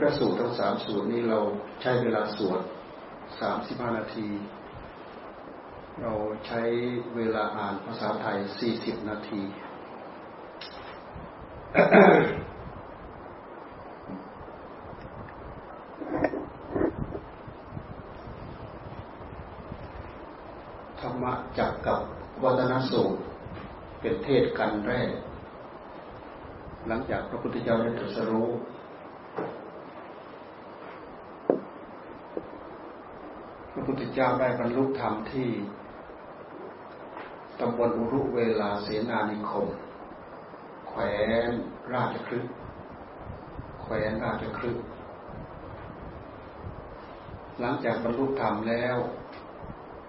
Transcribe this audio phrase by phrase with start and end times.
[0.00, 1.38] พระสูตรทั้งสามสูตรนี้เรา
[1.82, 2.60] ใช้เวลาสวด
[3.40, 4.28] สามสิบห้านาที
[6.02, 6.12] เรา
[6.46, 6.62] ใช้
[7.16, 9.42] เวลาอ่านภาษาไทยสี่สิบนาที
[21.00, 22.00] ธรรมะจักกับ
[22.42, 23.18] วัฒนสูตร
[24.00, 25.10] เป็นเทศกันแรก
[26.88, 28.48] หลังจากพระพุทธเจ้าได้ตรัสรู้
[33.72, 35.50] พระพุทธ เจ้าได้บรรลุธรรมที่
[37.60, 39.66] ตำบลอุรุเวลาเสนานิคม
[40.88, 41.00] แขว
[41.48, 41.52] น
[41.92, 42.46] ราชคลึก
[43.82, 44.78] แขวนราชคลึก
[47.60, 48.96] หลังจากบรรลุธรรมแล้ว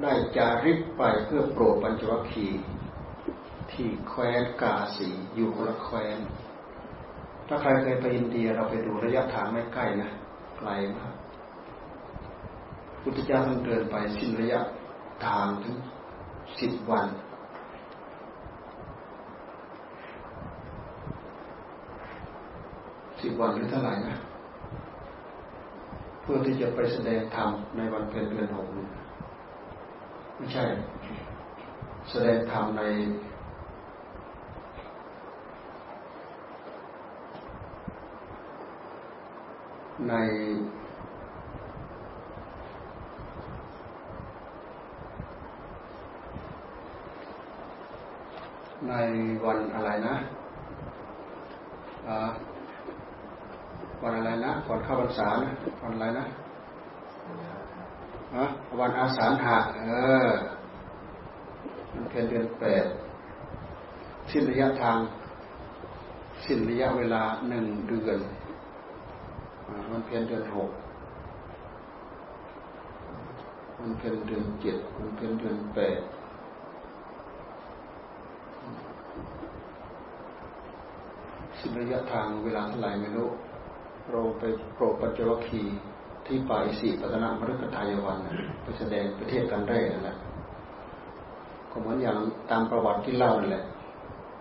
[0.01, 2.61] ได้จาริกไปเพื่อโปรดปัญจวัคคีย์
[3.71, 6.17] ที่แคว้นกาสีอยู่คนละแคว้น
[7.47, 10.09] ถ้าใครเคยไปอินเดียเราไปดูระยะทางไม่ใกล้นะ
[10.59, 11.16] ไกลมาก
[13.09, 14.61] พุทธเจ้าต้องเดินไปสิ้นระยะ
[15.25, 15.77] ทางถึง
[16.59, 17.07] สิบวัน
[23.21, 24.15] สิบวันหรือเท่าไหร่นะ
[26.21, 28.67] เพื่อที่จะไปแสดงธรรมในวันเพ็ญเดือนหก
[30.35, 30.63] ไม่ใช่
[32.09, 32.83] แสดงธรรมใน
[40.09, 40.13] ใน
[48.85, 48.93] ใน
[49.45, 50.15] วันอะไรนะ
[54.01, 56.25] วันอะไรนะก่อนเข้าพรรษานะวันอะไรนะ
[58.35, 58.45] ฮะ
[58.79, 59.93] วันอาสาฬหะเอ
[60.25, 60.29] อ
[61.93, 62.85] มันเป็นเดือนแปด
[64.31, 64.97] สิ้นระยะทาง
[66.45, 68.19] สิ้นระยะเวลาหนึ่งเดือน
[69.91, 70.69] มันเพียนเดือนหก
[73.79, 75.99] มันเพียนเดือนเจ็ดมันเพียนเดือนแปด
[81.59, 83.29] สิระยะทางเวลาเท่าไหร่ไม่รู้
[84.11, 85.63] เราไปโปรปัจจวัคคี
[86.25, 88.19] ที่ป่าอิสิปตนะมฤคทายวัน
[88.61, 90.17] ไปแสดงประเทศกันแรกนั่นแหละ
[91.71, 92.17] ก็เหมือนอย่าง
[92.51, 93.63] ตามประวัติที่เล่านั่นแหละ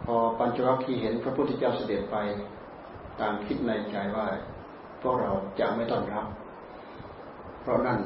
[0.05, 2.17] พอปัญจวัคคีย์เห็นพระพุทธเจ้าเสด็จไป
[3.21, 4.27] ต่างคิดในใจว่า
[5.03, 6.27] พวกเราจะไม่ต้อนรับ
[7.61, 7.99] เพราะนั่น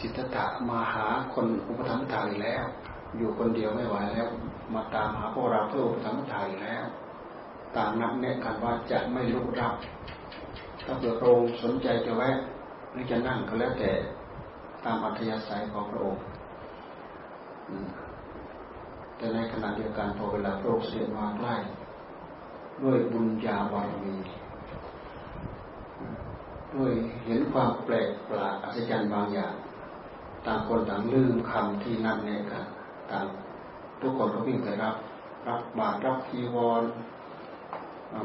[0.00, 2.64] สิทธัตะมาหาคนอุปถัมภ์ทายแล้ว
[3.16, 4.28] อยู่คนเดียวไม่ไหวแล้ว
[4.74, 6.84] มาตามหาพวกเราเพื่ออุปถัมภ์ทยแล้ว
[7.76, 9.74] ต่างนับแนะกันว่าจะไม่ลุกรับ
[10.84, 12.36] ถ้าเกิดพระองค์สนใจจะแวะ
[12.92, 13.92] หรือจะนั่งก็แล้วแต่
[14.84, 16.22] ตามอัธยาศัยของพระองค์
[19.16, 21.54] แต่ในขณะเดียวกันพอเวลาพระองค์เสด็จมาใกล้
[22.82, 24.14] ด้วยบุญญาบารมี
[26.74, 26.92] ด้วย
[27.26, 29.54] เห็นความแปลกประหลาดอัศจรรย์บางอย่าง
[30.46, 32.64] ต่างคนต่างลืมคำที่นัดแนะกัน
[33.12, 33.26] ต่าง
[34.00, 34.96] ทุกคนก็วิ่งไปรับ
[35.48, 36.82] รับบาตรรับทีวร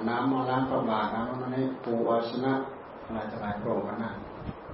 [0.09, 2.53] น้ำมาล้างพระบาทน้ำมาให้ปูอาสนะ
[3.05, 4.15] อะไรต่างๆพระองค์นั่น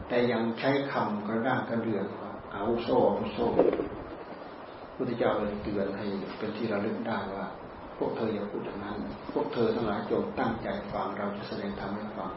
[0.07, 2.05] แต่ยังใช้คำกระด้างกระเดือง
[2.53, 3.39] อาวุโสอาวุโส
[4.95, 6.05] พุทธเจ้าเลยเตือนให้
[6.37, 7.47] เป็นที่ระลึกได้ว่า
[7.97, 8.97] พวกเธออย่าพูดอย่างนั้น
[9.33, 12.31] พวกเธอทั้งหลายจงตั้งใจฟังเราจะแสดงธรรมให้ฟัง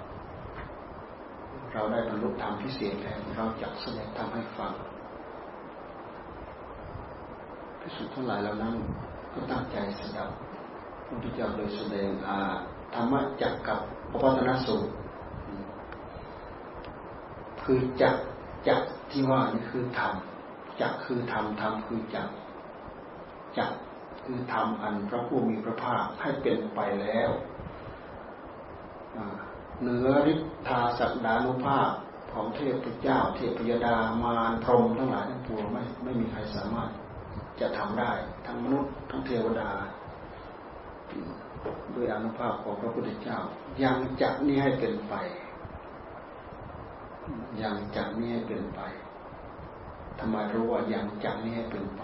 [1.72, 4.72] เราได้บรรลุธรรมพิเศษแล้วเราจะแสดงธรรมให้ฟัง
[7.86, 8.74] พิสุดทั้งหลายเหล่านั้น
[9.32, 10.30] ก็ตั้งใจสดับ
[10.97, 12.38] พระพุทธเจ้าโดยแสดงอา
[12.94, 13.78] ธรรมะจักกับ
[14.10, 14.91] พระพัฒนสูตร
[17.64, 18.16] คือจัก
[18.69, 18.80] จัก
[19.10, 20.14] ที่ว่านี่คือธรรม
[20.80, 22.28] จักคือธรรมธรรมคือจัก
[23.58, 23.70] จัก
[24.24, 27.30] คือทำอันพระผู้มีพระภาคให้เป็นไปแล้ว
[29.80, 31.91] เหนือฤทธาสักดานุภาพ
[32.33, 36.91] ของเทพเจ้า เทพยดามารพรหมทั้งหลายทั้งปวงไม่ไม่มีใครสามารถ
[37.60, 38.12] จะทำได้
[38.47, 39.70] ทั้งมนุษย์ทั้งเทวดา
[41.94, 43.38] ด้วยอนุภาพของพระพุทธเจ้า
[43.82, 45.14] ยังจะนี้ให้เป็นไป
[47.62, 48.80] ยังจะนี้ให้เป็นไป
[50.18, 52.03] ทำไมรู้ว่ายังจะนี้ให้เป็นไป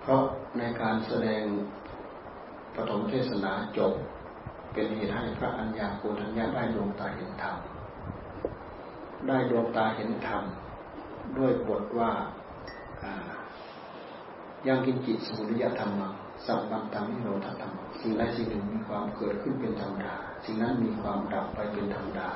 [0.00, 0.22] เพราะ
[0.58, 1.44] ในการแสดง
[2.74, 3.92] ปฐมเทศนาจบ
[4.72, 7.56] เป็นเหตุให้พระอัญญาโกฏัญญาได้ดวงตาเห็นธรรม
[9.26, 10.42] ได้ดวงตาเห็นธรรม
[11.38, 12.10] ด้วยบทว่า
[14.68, 16.02] ยังกินจิตสมุทยธรรม
[16.46, 20.14] สัมปันตังนิโรธธรรมสิ่งใดสิ่งหนึ่งมีความเกิดขึ้นเป็นธรรมดา
[20.44, 22.30] สิ่งนั้นมีความดับไปเป็นธรรมดา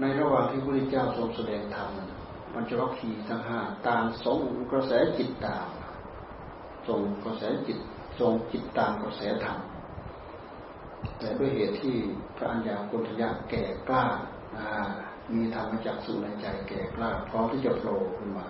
[0.00, 1.88] ในระหว่างที่พระพุทธเจ้าทรงแสดงธรรม
[2.54, 4.40] มันจะวัคคีทั้งห้าต่างสง
[4.72, 5.68] กระแสจิตตาม
[6.88, 7.78] ส่งกระแสจิต
[8.20, 9.58] ทรงจิตตามกระแสธรรม
[11.18, 11.96] แต่ด้วยเหตุที่
[12.36, 14.04] พระอัญญากุณฑยะแก่กล้า
[15.32, 18.46] มีธรรมจักสุในใจแก่กล้าพร้อมที่จะโผล่ขึ้นมา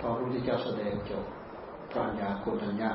[0.00, 1.24] พอพรู้ที่เจ้าแสดงจบ
[1.96, 2.90] พระัญญากุณฑยะ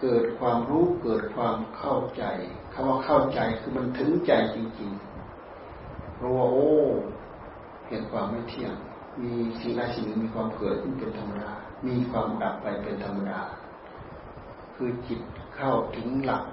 [0.00, 2.24] เกิดความรู้เกิดความเข้าใจ
[2.72, 6.72] คำว่าเข้าใจคือมันถึงใจจริงๆรู้ว่าโอ้
[7.88, 8.74] เห็นความไม่เที่ยง
[9.22, 11.52] มีสิ่งใดสิ่งหนึ่งมีความเกิดขึ้นเป็นธรรมดา
[11.86, 13.40] มีความดับไปเป็นธรรมดา
[14.74, 15.20] คือจิต
[15.56, 16.44] เข้าถึงหลัก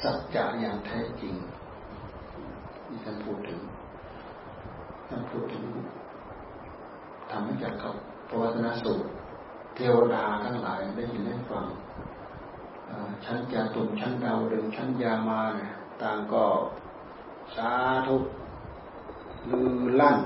[0.00, 1.34] สัจจะอย่างแท้จริง
[2.84, 3.60] ที่ท่านพูดถึง
[5.08, 5.64] ท่านพูดถึง
[7.30, 7.94] ทำให้จากกับ
[8.28, 9.10] ปวัตนสูตร
[9.80, 11.66] ทวดาทั้งหลายได้ยินได้ฟัง
[13.24, 15.72] ชั้นจาตุมชั้นดาวดึงชั้นยามาเนี่ย
[16.02, 16.44] ต่างก็
[17.56, 17.70] สา
[18.06, 18.16] ธุ
[19.50, 20.18] ลือลั่น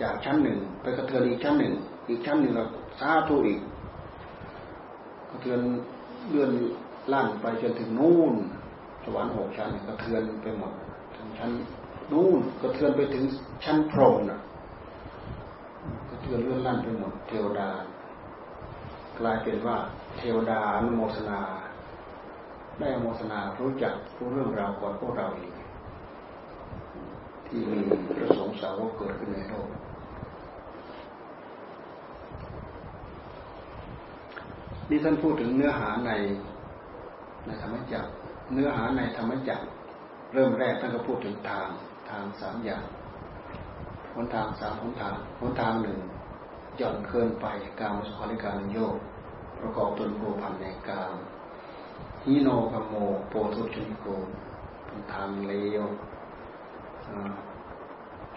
[0.00, 1.74] จากชั้นหนึ่ง ไปกระเทือนอีกชั้นหนึ่ง
[2.08, 2.64] อีกชั้นหนึ่งก็
[3.00, 3.60] สาธุอีก
[5.30, 5.60] กระเทือน
[6.28, 6.50] เลื่อน
[7.12, 8.34] ลั่นไปจนถึงนู่น
[9.04, 10.72] สวรรค์หกชั้นกระเทือนไปหมด
[11.16, 11.50] ถึงชั้น
[12.12, 13.24] นู่นกระเทือนไปถึง
[13.64, 14.40] ชั้นพรหมน่ะ
[16.10, 17.68] กระเทือนเลื่อนลั่นไปหมดเทวดา
[19.20, 19.76] กลายเป็นว่า
[20.16, 21.40] เทวดาอนุโมทนา
[22.78, 25.52] ได้อโมทนารู้จักรู้เรื่องราวก่อนพวกเราเอง
[27.46, 27.80] ที่มี
[28.16, 29.68] พระสงฆ์สาวกเกิดขึ้นในโลก
[34.90, 36.12] นี่ท่านพูดถึงเนื้อหาใน
[37.46, 38.08] ในธรรมจักร
[38.54, 39.64] เนื้อหาในธรรมจักร
[40.34, 41.68] เริ่มแรกท่านก็พูดถึงทาง
[42.10, 42.84] ทางสามอย่าง
[44.14, 45.98] หนทางสามหนทางหนทางหนึ่ง
[46.76, 47.46] หย่อนเกินไป
[47.80, 48.96] การมสุขาริการโยก
[49.60, 51.12] ประกอบตนโภพันในการ
[52.24, 52.94] ฮิโนกโม
[53.28, 54.06] โปทุชนิโก
[54.86, 55.82] เป็นทางเลว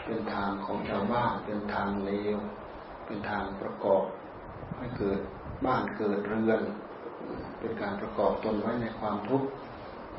[0.06, 2.38] เป็นทางของชาวบ้านเป็นทางเลว
[3.06, 4.04] เป็นทางประกอบ
[4.78, 5.20] ให้เกิด
[5.66, 6.62] บ้านเกิดเรือน
[7.60, 9.48] เป็นการประกอบตนไว้ในความทุกข์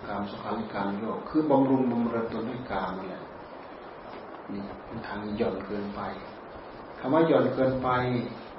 [0.09, 3.23] การสุขาริการโยกคือบำรุงบำเรอตนด้วยการนั่แหละ
[4.53, 6.01] นี่เป็นทางหย่อนเกินไป
[6.99, 7.89] คำว่าหย่อนเกินไป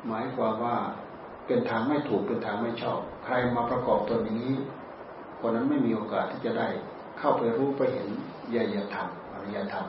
[0.07, 0.77] หมายความว่า
[1.47, 4.55] เป็นทางไม่ถูกเป็นทางไม่ชอบ ใครมาประกอบตนอย่างนี้
[5.39, 6.67] คนนั้นไม่มีโอกาสที่จะได้
[7.19, 8.07] เข้าไปรู้ไปเห็น
[8.55, 9.85] ญาญธรรมอริยธรรม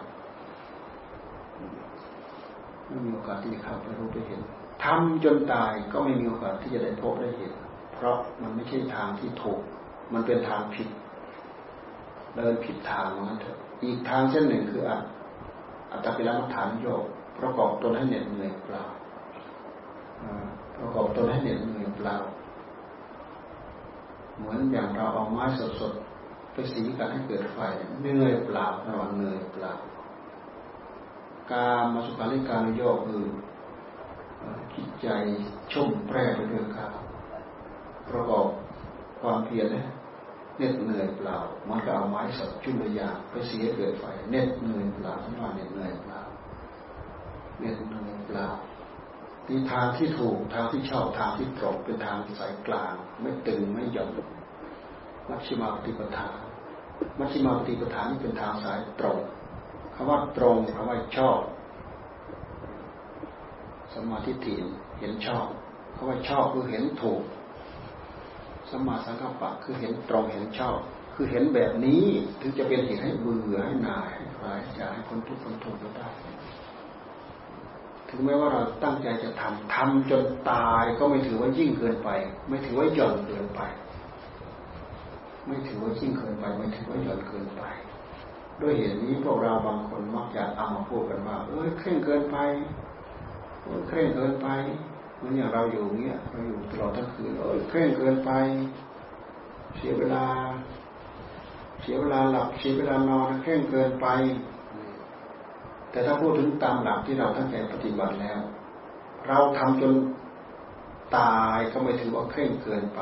[2.89, 4.41] ไม่มีโอกาสที่จะเข้าไปรู้ไปเห็น
[4.85, 7.53] ทำจนตายก็ไม่มีโอกาสที่จะได้พบได้เห็น
[7.95, 9.61] เพราะมันไม่ใช่ทางที่ถูก
[10.13, 10.89] มันเป็นทางผิด
[12.37, 14.83] เดินผิดทางนั้นเถอะอีกทางเช่นหนึ่งคือ
[15.91, 17.05] อัตตปิรมัฐานโยก
[17.39, 18.85] ประกอบตนให้เหน็ดเหนื่อยเปล่า
[20.79, 22.17] ประกอบตนให้เหน็ดเหนื่อยเปล่า
[24.39, 25.45] เหมือนอย่างเราเอาไม้
[25.81, 27.59] สดๆไปสีกันให้เกิดไฟ
[28.01, 29.73] เหนื่อยเปล่าระวังเหนื่อยเปล่า
[31.53, 33.25] การมาสุขาริการโยกคือ
[34.75, 35.09] จิตใจ
[35.73, 36.97] ชุ่มแปรไปด้วยกาว
[38.09, 38.47] ประกอบ
[39.21, 39.87] ความเพียรเนี่ย
[40.59, 41.37] เน็ดเหนื่อยเปล่า
[41.69, 46.21] มันก็เอาไม้สดจุ่มยาไปเสียเกิดไฟเน็ดเหนื่อยเปล่าทั้งวันเน็ดเหนื่อยเปล่า
[47.61, 48.47] เน็ดเหนื่อยเปล่า
[49.49, 54.09] นี่ทางที่ถูกทางที่ชอบทางที่ตรงเป็นทางสายกลาง ไม่ตึงไม่หย่อน
[55.29, 56.29] มัชฌิมาปฏิปทา
[57.19, 59.19] มัชฌิมาปฏิปทานี่เป็นทางสายตรง
[59.95, 61.41] คำว่าตรงคำว่าชอบ
[63.95, 64.55] สมาธิถิ
[65.01, 65.47] เห็นชอบ
[65.97, 67.23] คำว่าชอบคือเห็นถูก
[68.71, 70.79] สมาสังกัปปะคือเห็นตรงเห็นชอบ
[71.15, 72.05] คือเห็นแบบนี้
[72.41, 76.09] ถึงจะเป็นเหตุให้เบื่อให้นายให้คลายอยากให้คนทุกคนทุกข์ก็ได้
[78.09, 82.11] ถึงแม้ว่าเราตั้งใจจะทำทำจนตายก็ไม่ถือว่ายิ่งเกินไป
[82.49, 83.61] ไม่ถือว่าหย่อนเกินไป
[85.47, 87.63] ไม่ถือว่ายิ่งเกินไป ไม่ถือว่าหย่อนเกินไป
[88.63, 92.37] ด้วยเหตุนี้พวกเราบางคนมักจะเอามาพูดกันว่าเอ้ยเคร่งเกินไป
[93.63, 94.49] เอ้ยเคร่งเกินไป
[95.17, 98.31] เหมือนอย่างเราอยู่เนี้ยเราอยู่ตลอดทั้งคืนเอ้ยเคร่งเกินไป
[99.77, 100.25] เสียเวลา
[101.83, 104.07] เสียเวลาหลับเสียเวลานอนเคร่งเกินไป
[105.97, 108.39] แต่ถ้าพูดถึงตามหลักที่เราตั้งใจปฏิบัติแล้ว
[109.29, 109.95] เราทำจน
[111.17, 113.01] ตายก็ไม่ถือว่าเคร่งเกินไป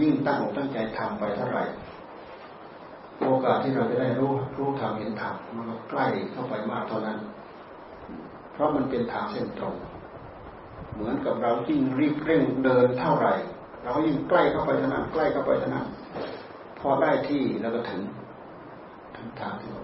[0.00, 1.64] ยิ่งตั้งอกตั้งใจทำไปเท่าไหร่
[3.20, 7.18] โอกาสที่เราจะได้รู้รู้ทำเห็นทำมันก็ใกล้เข้าไปมากเท่านั้น
[8.52, 9.74] เพราะมันเป็นทางเส้นตรง
[10.94, 13.34] เหมือนกับเรายิ่งรีบเร่งเดินเท่าไหร่
[13.84, 15.86] เรายิ่งใกล้เข้าไปเท่านั้นใกล้เข้าไปเท่านั้น
[16.78, 18.02] พอได้ที่แล้วก็ถึง
[19.16, 19.83] ถึงทางที่เรา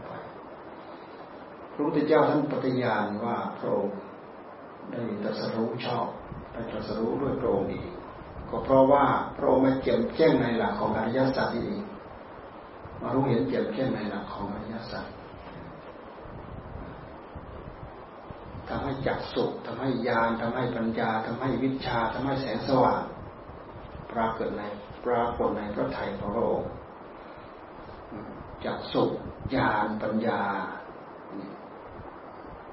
[1.80, 3.98] ระพุทธเจ้าท่านปฏิญาณว่าพระองค์
[4.90, 6.08] ได้ตรัสรู้ชอบ
[6.52, 7.90] ได้ตรัสรู้ด้วยพระองค์เอง
[8.50, 9.04] ก็เพราะว่า
[9.36, 11.84] พระองค์มาเจ็บแจ้งในหลักของอริยสัจนี่เอง
[13.00, 15.06] มารู้เห็นเจ็บแจ้งในหลักของอริยสัจ
[18.68, 23.02] ทำให้จักสุขทำให้ญาณทำให้ปัญญาทำให้วิชาทำให้แสงสว่าง
[24.12, 24.62] ปรากฏใน
[25.04, 26.70] ปรากฏในพระไทยพระองค์
[28.64, 29.04] จักสุ
[29.54, 30.40] ญาณปัญญา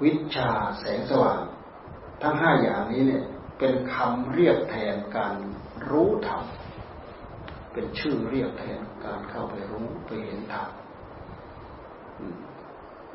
[0.04, 1.42] วิชาแสงสว่าง
[2.22, 3.24] ทั้งห้าอย่างนี้เนี่ย
[3.60, 5.36] เป็นคำเรียกแทนการ
[5.90, 6.44] รู้ธรรม
[7.74, 10.70] เป็นชื่อเรียกแทนการเข้าไปรู้ไปเห็นธรรม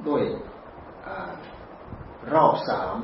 [0.07, 0.23] ด้วย
[2.33, 2.95] รอบสาม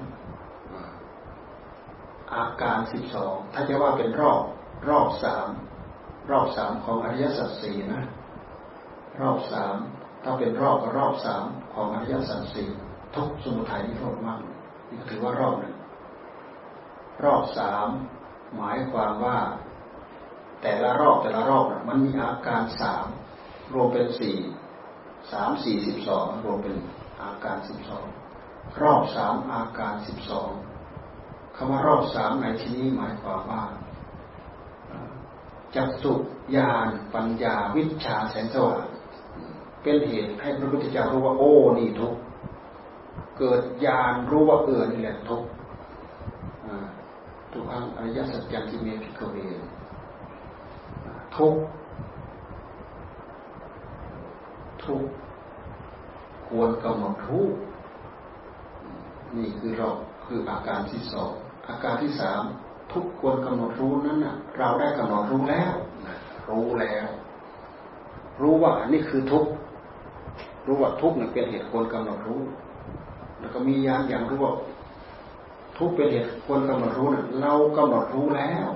[2.35, 4.43] อาการสิบสองถ้าจะว่าเป็นรอบ
[4.89, 5.49] รอบสาม
[6.31, 8.03] รอบสามของอริยสัจสี่นะ
[9.21, 9.77] รอบสาม
[10.23, 11.45] ถ้าเป็นรอบก็รอบสาม
[11.75, 12.71] ของอริยสัจสี่
[13.15, 14.41] ทุกสมุทัยนิโรธมาก
[14.89, 15.75] นี่ก็ถือว่ารอบหนึ่ง
[17.25, 17.89] รอบสาม
[18.57, 19.39] หมายความว่า
[20.63, 23.07] แต่ละรอบแต่ละรอบมันมีอาการสาม
[23.73, 24.37] รวมเป็นสี่
[25.33, 26.77] สามสี่สิบสองรวมเป็น
[27.23, 28.07] อาการสิบสอง
[28.83, 30.51] รอบสามอาการสิบสอง
[31.57, 33.65] คำว่ารอบสามในที่นี้หมายความว่า
[35.77, 36.13] จักสุ
[36.57, 38.87] ญาณปัญญาวิชาแสงสว่าง
[39.83, 42.15] เป็นเหตุให้พระพุทธเจ้ารู้ว่าโอ้นี่ทุก
[43.39, 45.43] เกิดญาณรู้ว่าเออนี่แหละทุก
[47.53, 49.37] ทุกอังอริยสัจจังที่มีพิกเว
[51.37, 51.55] ทุก
[54.85, 55.03] ทุก
[56.49, 57.47] ควรกำหนดรู้
[59.37, 59.89] นี่คือเรา
[60.25, 61.33] คืออาการที่สอง
[61.69, 62.43] อาการที่สาม
[62.93, 65.75] ทุกควรกำหนดรู้นั้นนะเราได้กำหนดรู้แล้ว
[66.51, 67.07] รู้แล้ว
[68.41, 69.47] รู้ว่านี่คือทุก
[70.67, 72.41] รู้ว่าทุกเนี่ยเป็นเหตุควรกำหนดรู้
[73.41, 74.55] แล้วก็มียานอย่างรู้ว่า
[75.77, 78.69] ทุกเป็นเหตุควรกำหนดรู้เนี่ยเรากำหนดรู้แล้ว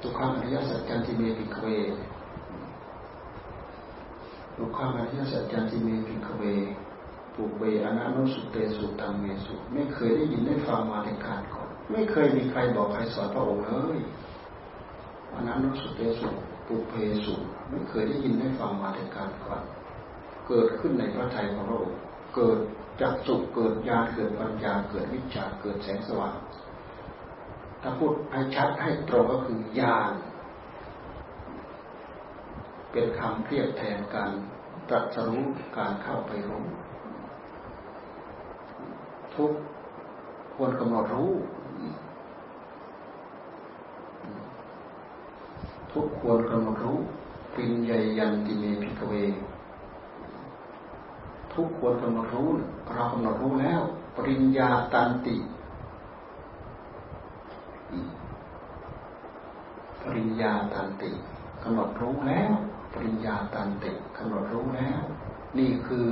[0.00, 1.66] ทุกขังอริยสัจจันติเมปิเว
[4.56, 6.42] ทุกขังอริยสัจจันติเมปิเว
[7.34, 13.98] ปุเบอนานุสุเตสุตังเมสุไม่เคยได้ยินได้ฟังมาในการก่อน ไม่เคยมีใครบอกใครสอนพระองค์เลย
[15.34, 16.28] อนานุสุเตสุ
[16.66, 17.34] ปุเพสุ
[17.70, 19.62] ไม่เคยได้ยินได้ฟังมาในการก่อน
[20.48, 21.98] เกิดขึ้นในพระทัยของพระองค์
[22.36, 22.58] เกิด
[23.00, 26.36] จักสุเกิดญาณเกิดปัญญาเกิดวิชาเกิดแสงสว่าง
[27.82, 30.12] ถ้าพูดให้ชัดให้ตรงก็คือญาณ
[32.92, 34.30] เป็นคำเรียกแทนการ
[34.88, 35.44] ตรัสรู้
[35.76, 36.64] การเข้าไปรู้
[39.34, 39.52] ทุก
[40.54, 41.32] ควรกำหนดรู้
[45.92, 46.98] ทุกควรกำหนดรู้
[47.54, 49.14] ปิญญยันติเมพิกเว
[51.54, 52.48] ทุกควรกำหนดรู้
[52.94, 53.80] เรากำหนดรู้แล้ว
[54.16, 55.36] ปริญญาตันติ
[60.02, 61.10] ปริญญาตันติ
[61.62, 62.52] กำหนดรู้แล้ว
[62.92, 65.00] ปริญญาตันติกำหนดรู้แล้ว
[65.58, 66.06] นี่คือ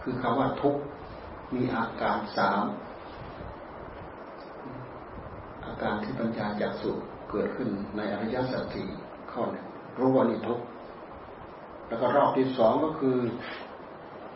[0.00, 0.76] คือคำว่าทุก
[1.54, 2.64] มีอาการสาม
[5.64, 6.90] อาการที่ปัญญาจากสุ
[7.30, 8.88] เกิดขึ้นในอริยสัจสี่
[9.32, 9.66] ข้อหนึ่ง
[9.98, 10.60] รู้ว่านี่ทุก
[11.88, 13.16] แล้วก็รอบที่สองก็คือ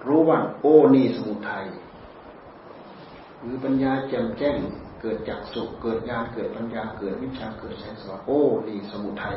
[0.07, 1.65] รู้ว่า โอ้นี่สมุทัย
[3.41, 4.57] หรือปัญญาแจ่มแจ้ง
[5.01, 9.37] เกิดจากสุขเกิดญาณเกิดปัญญาเกิดวิชาเกิดแสงสว่างโอ้นี่สมุทัย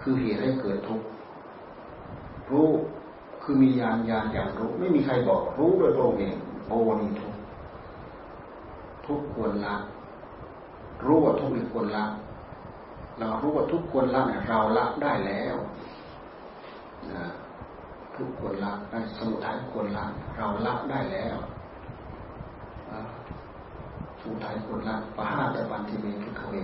[0.00, 1.06] คือเหตุให้เกิดทุกข์
[2.50, 2.68] รู้
[3.42, 6.36] คือมีญาณญาณอย่างรู้ ไม่มีใครบอกรู้โดยตรงเอง
[6.68, 7.34] โอ้นี่ทุก
[9.06, 9.76] ทุกควรละ
[11.04, 12.04] รู้ว่าทุกควรละ
[13.18, 15.56] เรารู้ว่าทุกควรละเนี่ยเราละได้แล้ว
[17.12, 17.24] นะ
[18.16, 20.04] ทุกควรละได้สมุทัยควรละ
[20.36, 21.36] เราละได้แล้ว
[24.20, 26.54] สมุทัยควรละปะห้าตะบันทีเวพิกเว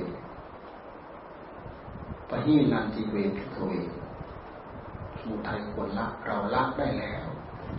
[2.29, 3.73] ปะหีนันทีเวพิกเว
[5.19, 7.27] สมุทัยควรละเราละได้แล้ว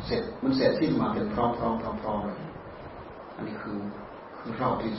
[0.05, 2.41] เสร็จมันเสร็จสิ้นมาเป็นพร้อมพร้อมพร้อมพร้อมเลย
[3.35, 3.79] อันนี้คือ
[4.37, 4.91] คือรอบที่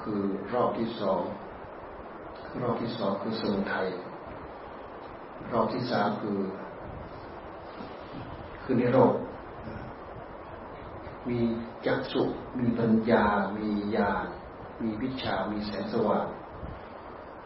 [0.00, 0.20] คือ
[0.52, 1.22] รอบที่สอง
[2.62, 3.86] รอบที่สองคือสมุทัย
[5.52, 6.38] รอบที่สามคือ
[8.70, 9.14] คือนิโรธ
[11.28, 11.38] มี
[11.86, 12.22] จักสุ
[12.58, 13.24] มีปัญญา
[13.56, 14.26] มีญาณ
[14.82, 16.26] มีวิชา มีแสงสว่าง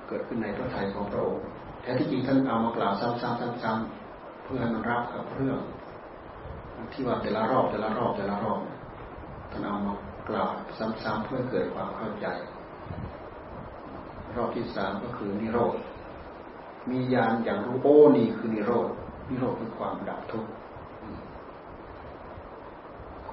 [0.09, 1.43] เกิดขึ้นในพระทัยของพระองค์
[1.83, 5.59] แท้ที่จริงท่านเอามากล่าวซ้ำๆๆๆเพื่อให้มันรับกับเรื่อง
[6.93, 8.61] ที่ว่าแต่ละรอบแต่ละรอบแต่ละรอบ
[9.51, 9.95] ท่านเอามา
[10.29, 12.27] กล่าวซ้ำๆเพื่อเกิดความเข้าใจ
[14.37, 15.75] รอบที่สามก็คือนิโรธ
[16.91, 18.89] มียานอย่างรู้โอ้นี่คือนิโรธ
[19.29, 20.51] นิโรธคือความดับทุกข์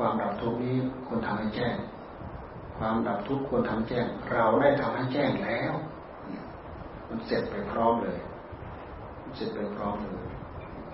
[0.01, 0.75] ความดับทุกข์นี้
[1.07, 1.75] ควรทำให้แจ้ง
[2.77, 5.73] ความดับทุกข์ควรทำแจ้ง เราได้ทำให้แจ้งแล้ว
[7.07, 8.19] มันเสร็จไปพร้อมเลย
[9.35, 10.25] เสร็จไปพร้อมเลย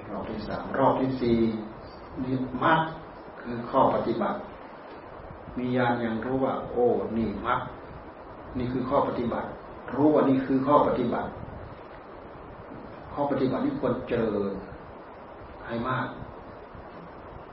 [0.09, 1.39] รอบที่สามรอบที่สี่
[2.23, 2.81] นี่มัด
[3.41, 4.39] คือข้อปฏิบัติ
[5.57, 6.85] มีญาณย่างรู้ว่า โอ้
[7.17, 7.59] นี่มัด
[8.57, 9.47] นี่คือข้อปฏิบัติ
[9.95, 11.29] รู้ว่านี่คือข้อปฏิบัติ
[13.13, 14.51] ข้อปฏิบัติที่ควรเจริญ
[15.67, 16.07] ให้มาก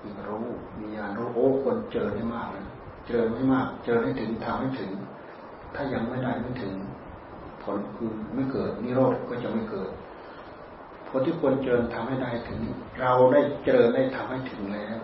[0.02, 0.46] มีรู้
[0.78, 2.66] มีญาณรู้โอ้ควรเจริญให้มากนะ
[3.04, 4.90] เจริญให้มาก เจริญให้ถึงทำให้ถึง
[5.74, 6.74] ถ้ายังไม่ได้ไม่ถึง
[7.62, 9.90] ผลคือไม่เกิดนิโรธก็จะไม่เกิด
[11.08, 12.60] ผลที่ควรเจริญทำให้ได้ถึง
[13.00, 14.98] เราได้เจริญได้ทำให้ถึงแล้ว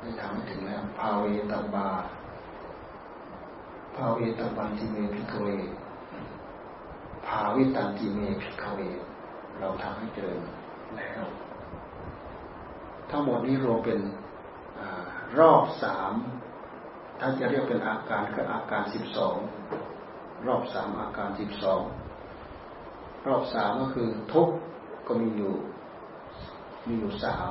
[0.00, 1.88] ได้ทำให้ถึงแล้วภาเวตบา
[3.94, 5.48] ภาเวตบันติเมพิกเว
[7.26, 8.80] ภาวิตันติเมพิกเว
[9.58, 10.40] เราทำให้เจริญ
[10.96, 11.22] แล้ว
[13.12, 14.00] ทั้งหมดนี้รวมเป็น
[14.80, 14.82] อ
[15.38, 16.12] รอบสาม
[17.20, 19.36] ถ้าจะเรียกเป็นอาการก็อาการสิบสอง
[20.46, 21.82] รอบสามอาการสิบสอง
[23.26, 24.48] รอบสามก็คือทุก
[25.06, 25.54] ก็มีอยู่
[26.88, 27.50] มีอยู่สาม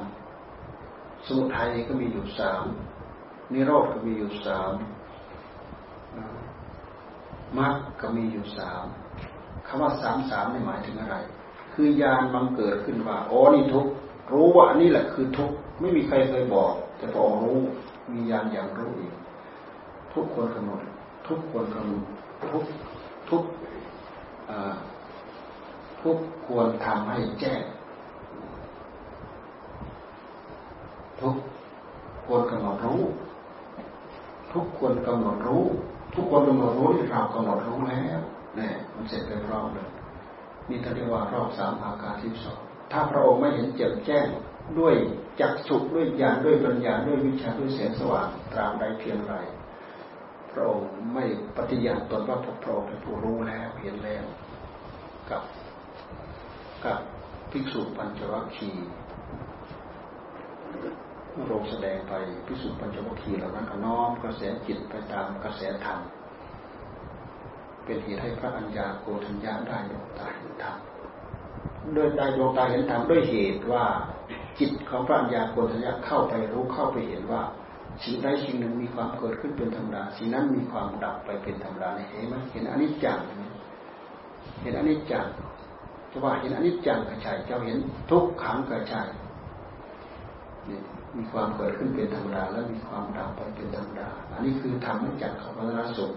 [1.25, 2.63] สมุทัยก็มีอยู่สาม
[3.53, 4.71] นิโรธก็มีอยู่สาม
[7.59, 8.83] มรรคก็มีอยู่สาม
[9.67, 11.17] คำว่าสามสามนี่หมายถึงอะไร
[11.73, 13.85] คือยานบังเกิดขึ้นว่าอ๋อนี่ทุก
[14.31, 17.59] รู้ว่านี่แหละคือทุกไม่มีใครเคยบอก แต่พอรู้
[18.13, 19.13] มียานอย่างรู้อีก
[20.13, 20.79] ทุกคนกำหนด
[21.27, 22.03] ทุกคนกำหนด
[22.49, 22.63] ทุก
[23.29, 23.43] ทุก
[26.01, 27.61] ทุกควรทำให้แจ้ง
[31.21, 31.35] ทุก
[32.25, 33.01] ควรกำหนดรู้
[34.51, 35.65] ทุกควรกำหนดรู้
[36.15, 38.19] ทุกคนกำหนดรู้ที่เรากำหนดรู้แล้ว
[38.55, 39.89] เนี่ยมันเสร็จเป็นรอบเลย
[40.69, 42.61] นี่ท่านเรียกว่ารอบสามอาการที่สอง
[42.91, 44.27] ถ้าพระองค์ไม่เห็นเจ็บแจ้ง
[44.79, 44.95] ด้วย
[45.39, 49.35] จักสุด้วยญาณด้วยปัญญาด้วยวิชาด้วยแสงสว่างตรามใดเพียงไร
[50.51, 51.23] พระองค์ไม่
[51.55, 54.23] ปฏิญาณตนว่าพระองค์เป็นผู้รู้แล้วเห็นแล้ว
[55.29, 55.43] กับ
[56.85, 56.99] กับ
[57.51, 58.89] ภิกษุปัญจวัคคีย์
[61.47, 62.13] เรงแสดงไป
[62.45, 65.99] ภิกษุปัญจวัคคีย์เหล่านั้นก็น้อมกระแสจิตไปตามกระแสธรรม
[67.83, 70.77] เป็นเหตุให้พระอัญญาโกฏัญญาได้ดวงตาเห็นธรรม
[71.93, 73.85] โดยได้ดวงตาเห็นธรรมด้วยเหตุว่า
[74.59, 77.41] จิตของพระอัญญาโกฏัญญาเข้าไปรู้เข้าไปเห็นว่า
[78.03, 83.17] สิ่งใดสิ่งหนึ่งมีความเกิดขึ้นเป็นธรรมดาสิ่งนั้นมีความดับไปเป็นธรรมดาเห็นไหมเห็นอนิจจัง
[84.61, 85.25] เห็นอนิจจัง
[86.11, 87.77] จะว่าเห็นอนิจจังกระชัยเจ้าเห็น
[88.11, 89.07] ทุกขังกระชัย
[91.15, 96.11] มีความเกิดขึ้นเป็นธรรมดาและมีความดับไปเป็นธรรมดา อันนี้คือธรรมจักของพระนรสุข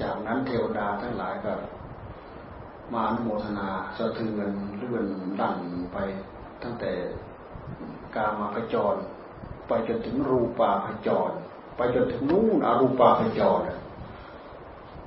[0.00, 1.52] จากนั้นเทวดาทั้งหลายก็
[2.92, 5.06] มาอนโมทนาสะเทือนเลื่อน
[5.40, 5.56] ดัน
[5.92, 5.98] ไป
[6.62, 6.92] ตั้งแต่
[8.14, 8.96] กามาพจร
[9.68, 11.30] ไปจนถึงรูปาพจร
[11.76, 13.60] ไปจนถึงนู่นอรูปาพจร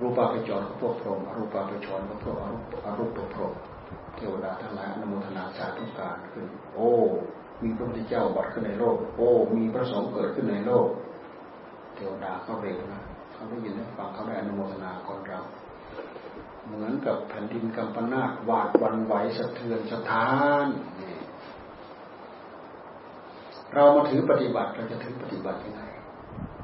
[0.02, 3.54] รูปาพจรพวกพรหมอรูปาพจรพวกอรูปอรูปพรหม
[4.16, 6.90] เทวดาทั้งหลายอนโมทนาสาธุการขึ้น โอ้
[7.64, 10.88] มีพระพุทธเจ้าบัตรขึ้นในโลก โอ้ มีพระสงฆ์เกิดขึ้นในโลก
[11.96, 13.02] เทวดาเขาเร็วนะ
[13.34, 15.40] เขาได้ยินได้ฟังเขาได้อนโมทนาคนเรา
[16.66, 20.30] เหมือนกับแผ่นดินกำปนาตวาดวันไหวสะเทือนสะท้า
[20.66, 20.68] น
[23.74, 25.82] เรามาถือปฏิบัติเราจะถือปฏิบัติยังไง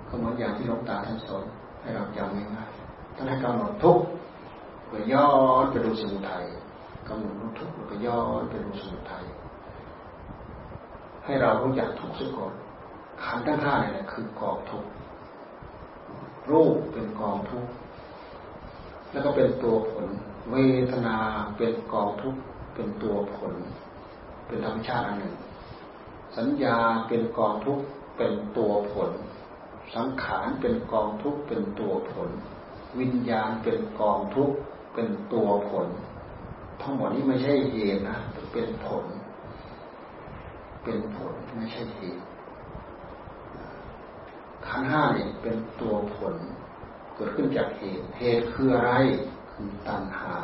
[0.08, 1.46] ก็เหมือนอย่างที่หลวงตาท่านสอน
[1.82, 4.04] ให้เราจำง่ายๆท่านให้กำหนดทุกข์
[4.92, 5.30] ก็ย้อ
[5.62, 6.46] นไปดูสมุทัย
[7.08, 9.26] กำหนดทุกข์ก็ย้อนไปดูสมุทัย
[11.26, 12.54] ให้เรารู้จักทุกข์สักก่อน
[13.24, 14.90] ขันธ์ทั้งห้าเนี่ยคือกองทุกข์
[16.52, 17.72] รูปเป็นกองทุกข์
[19.12, 20.06] แล้วก็เป็นตัวผล
[20.52, 20.56] เว
[20.92, 21.18] ทนา
[21.58, 22.42] เป็นกองทุกข์
[22.74, 23.54] เป็นตัวผล
[24.48, 25.36] เป็นธรรมชาติอันหนึ่ง
[26.38, 27.84] สัญญาเป็นกองทุกข์
[28.18, 29.12] เป็นตัวผล
[29.96, 32.30] สังขารเป็นกองทุกข์เป็นตัวผล
[33.00, 34.56] วิญญาณเป็นกองทุกข์
[34.94, 35.88] เป็นตัวผล
[36.82, 38.18] ทั้งหมดนี้ไม่ใช่เหตุนะ
[38.54, 39.06] เป็นผล
[40.84, 42.24] เป็นผลไม่ใช่เหตุ
[44.68, 46.36] ขันห้าเนี่ยเป็นตัวผล
[47.22, 48.92] กิดขึ้นจากเหตุ เหตุคืออะไร
[49.52, 50.38] คือตัณหา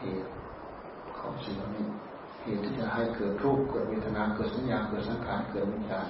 [0.00, 0.28] เหตุ
[1.18, 1.86] ของสิ่งนี้
[2.42, 6.06] เหตุที่จะให้เกิดรูป เกิดเวทนา เกิดสัญญา เกิดสังขาร เกิดวิญญาณ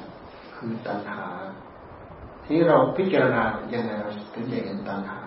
[0.57, 1.29] คือตัณหา
[2.47, 5.19] ที่เราพิจารณาอยังไงเราถึงจะเห็นตัณหา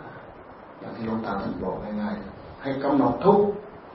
[0.79, 3.39] อย่างที่หลวงตาท่านบอกง่ายๆ ให้กำหนดทุก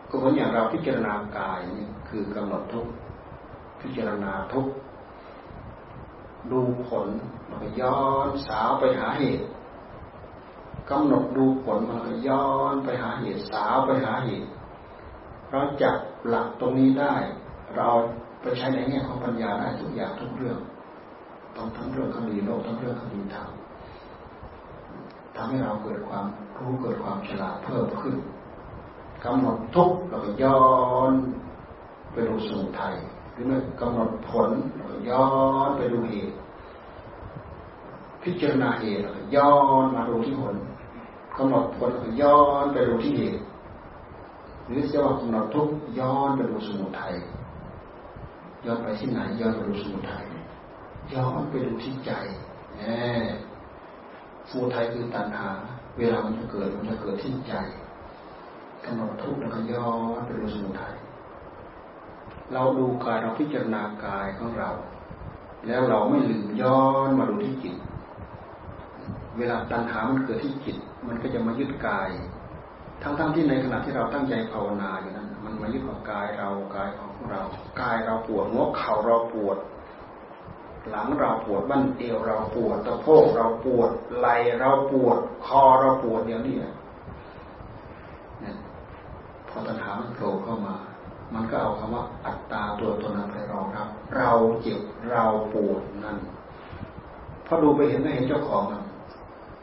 [0.08, 2.86] ก็เหมือนอย่างเราพิจารณากายนี่คือกำหนดทุก
[3.80, 4.66] พิจารณาทุก
[6.50, 7.08] ดูผล
[7.48, 9.44] มันก็ย้อนสาวไปหาเหตุ
[10.90, 14.48] กำหนดดูผลมันก็ย้อนไปหาเหตุสาวไปหาเหตุ
[15.50, 15.96] เราจับ
[16.28, 17.14] หลักตรงนี้ได้
[17.76, 17.88] เรา
[18.40, 20.58] ไปใช้ในแง่ของปัญญาได้ทุกอย่างทุกเรื่อง
[21.56, 23.48] ต้องทั้งเรื่องคดีโลกทั้งเรื่องคดีธรรม
[25.36, 26.26] ทำให้เราเกิดความ
[26.58, 28.16] รู้เกิดความฉลาดเพิ่มขึ้น
[29.24, 30.62] กำหนดทุกเราก็ย้อ
[31.10, 31.12] น
[32.12, 32.94] ไปดูสมุทัย
[33.32, 35.26] หรือไม่กำหนดผลเราก็ย้อ
[35.66, 36.34] นไปดูเหตุ
[38.22, 40.56] พิจารณาเหตุเราก็ย้อนมาดูที่ผล
[41.38, 41.92] กำหนดผล
[42.22, 43.42] ย้อนไปดูที่เหตุ
[44.66, 45.68] หรือจะว่ากำหนดทุก
[45.98, 47.14] ย้อนไปดูสมุทัย
[48.64, 50.26] ย้อนไปที่ไหนย้อนไปดูสมุทัย
[51.14, 52.12] ย้อนไปดูที่ใจ
[52.76, 52.82] แหม
[54.48, 55.50] สมุทัยคือตัณหา
[55.98, 57.54] เวลามันจะเกิดมันจะเกิดที่ใจ
[58.84, 60.94] กำหนดทุกแล้วก็ย้อนไปดูสมุทัย
[62.52, 64.70] เราดูกายเราพิจารณากายของเรา
[65.66, 67.76] แล้วเราไม่ลืมย้อนมาดูที่จิต
[69.38, 70.76] เวลาตัณหามันเกิดที่จิต
[71.08, 72.10] มันก็จะมายึดกาย
[73.02, 77.42] ทั้งๆทที่ในขณะที่เราตั้งใจภาวนาอยู่นั้น มันมายึดกับกายเรากายของเรา
[77.80, 79.58] กายเราปวดงวเข่าเราปวด
[80.90, 86.74] หลังเราปวดบั้นเอวเราปวดตะโพกเราปวดไหล่เราปวด คอเราปวดเดี๋ยวนี้เนี่ย
[89.48, 90.74] พอตัณหามันโผล่เข้ามา
[91.34, 96.16] มันก็เอาคำว่าอัตตาตัวตนนั้นไปรองรับ เราเจ็บเราปวดนั่น
[97.46, 98.82] พอดูไปเห็นก็เห็นเจ้าของมัน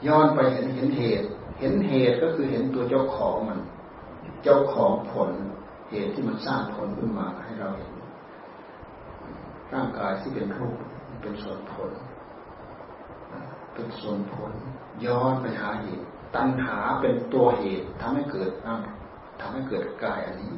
[0.07, 1.27] ย้อนไปเห็นเห็นเหตุ
[1.59, 3.59] เห็นเหตุก็คือเห็นตัวเจ้าของมัน
[4.43, 5.31] เจ้าของผล
[5.89, 7.93] เหตุที่มันสร้างผลขึ้นมาให้เราเห็น
[9.73, 10.77] ร่างกายที่เป็นรูป
[11.21, 11.91] เป็นส่วนผล
[13.73, 14.51] เป็นส่วนผล
[15.05, 18.49] ย้อนไปหาเหตุ ตัณหาเป็นตัวเหตุทำให้เกิด
[19.41, 20.53] ทำให้เกิดกายอันนี้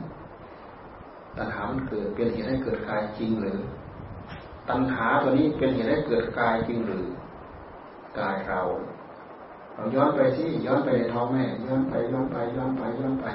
[1.38, 3.60] ตัณหามันเกิดเป็นเหตุให้เกิดกายจริงหรือ
[4.69, 7.06] ตัณหาตัวนี้เป็นเหตุให้เกิดกายจริงหรือ
[8.19, 8.62] กายเรา
[9.95, 13.25] ย้อนไปที่ย้อนไปในท้องแม่ย้อนไปย้อนไปย้อนไปย้อนไป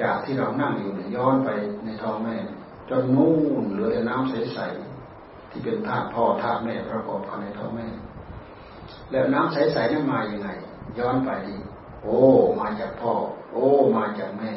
[0.00, 1.48] จากที่เรานั่งอยู่เนี่ยย้อนไป
[1.84, 2.36] ในท้องแม่
[2.88, 7.86] จนนู่นเหลือแต่น้ำใสๆที่เป็นธาตุพ่อธาตุแม่ประกอบกันในท้องแม่
[9.10, 10.48] แล้วน้ำใสๆนั้นมาอย่างไง
[10.98, 11.56] ย้อนไปดิ
[12.02, 12.18] โอ้
[12.60, 13.12] มาจากพ่อ
[13.52, 14.50] โอ้ มาจากแม่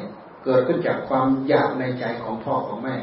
[0.44, 2.96] เกิดขึ้นจากความอยากในใจของพ่อของแม่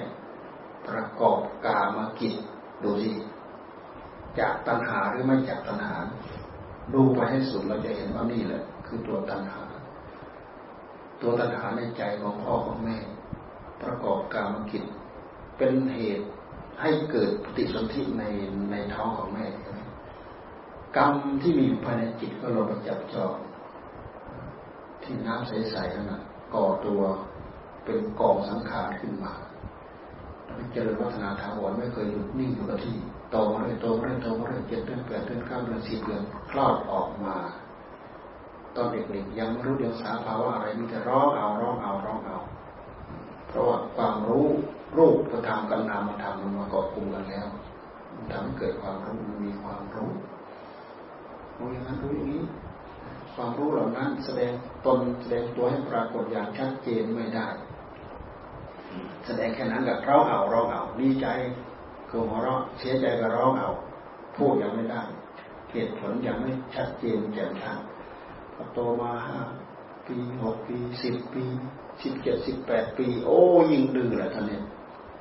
[0.88, 2.36] ประกอบกามกิจ
[2.84, 3.12] ดูสิ
[4.40, 5.96] จากตัณหาหรือไม่จากตัณหา
[6.94, 9.62] ดูไปให้สุดเราจะเห็นว่านี่แหละ คือตัวตัณหา
[11.22, 12.98] ตัวตัณหาในใจของพ่อของแม่
[13.82, 14.84] ประกอบกามกิจ
[15.58, 16.26] เป็นเหตุ
[16.82, 18.24] ให้เกิดปฏิสนธิใน
[18.72, 19.46] ในท้องของแม่
[20.98, 23.34] กรรมที่มีอยู่ภายในจิตก็ลงไปจับจอง
[25.04, 26.22] ที่น้ำใสๆนั่นแหะ
[26.54, 27.02] ก่อตัว
[27.86, 29.34] เป็นกองสังขารขึ้นมา
[30.46, 32.96] แล้วเจริญวัฒนาถาวรไม่เคยหยุดนิ่งอยู่กับที่
[33.32, 37.36] โตมาเรื่อยโตมาเรื่อยโตมาเรื่อยเจ็ดเดือนแปดเดือนเก้าเดือนสิบเดือนคลอดออกมา
[38.76, 42.38] ตอนเด็กๆยังไม่รู้เดียงสาภาวะอะไรมีแต่ร้องเอาร้องเอาร้องเอา
[43.48, 44.48] เพราะว่าความรู้
[44.98, 47.48] รูปธรรมกับนามธรรมมันมาเกาะกลุ่มกันแล้ว
[48.16, 50.12] มันทำให้เกิดความรู้มันมีความรู้
[51.58, 52.44] รู้อย่างนั้นรู้อย่างนี้
[53.36, 54.52] ความรู้เหล่านั้นแสดง
[54.86, 57.48] ตนแสดงตัวให้ปรากฏอย่างชัดเจนไม่ได้
[59.26, 61.28] แสดงแค่นั้นกับร้องเอาร้องเอาดีใจ
[62.18, 63.70] คือหัวเราะเสียใจก็ร้องเอา
[64.36, 65.02] พูดยังไม่ได้
[65.72, 67.78] เหตุผลยังไม่ชัดเจนแจ่มชัด
[68.54, 69.40] พอโตมาห้า
[70.08, 71.46] ปีหกปีสิบปี
[72.02, 73.40] สิบเจ็ดสิบแปดปี โอ้
[73.72, 74.64] ยิ่งดื้อแหละท่านเนี่ย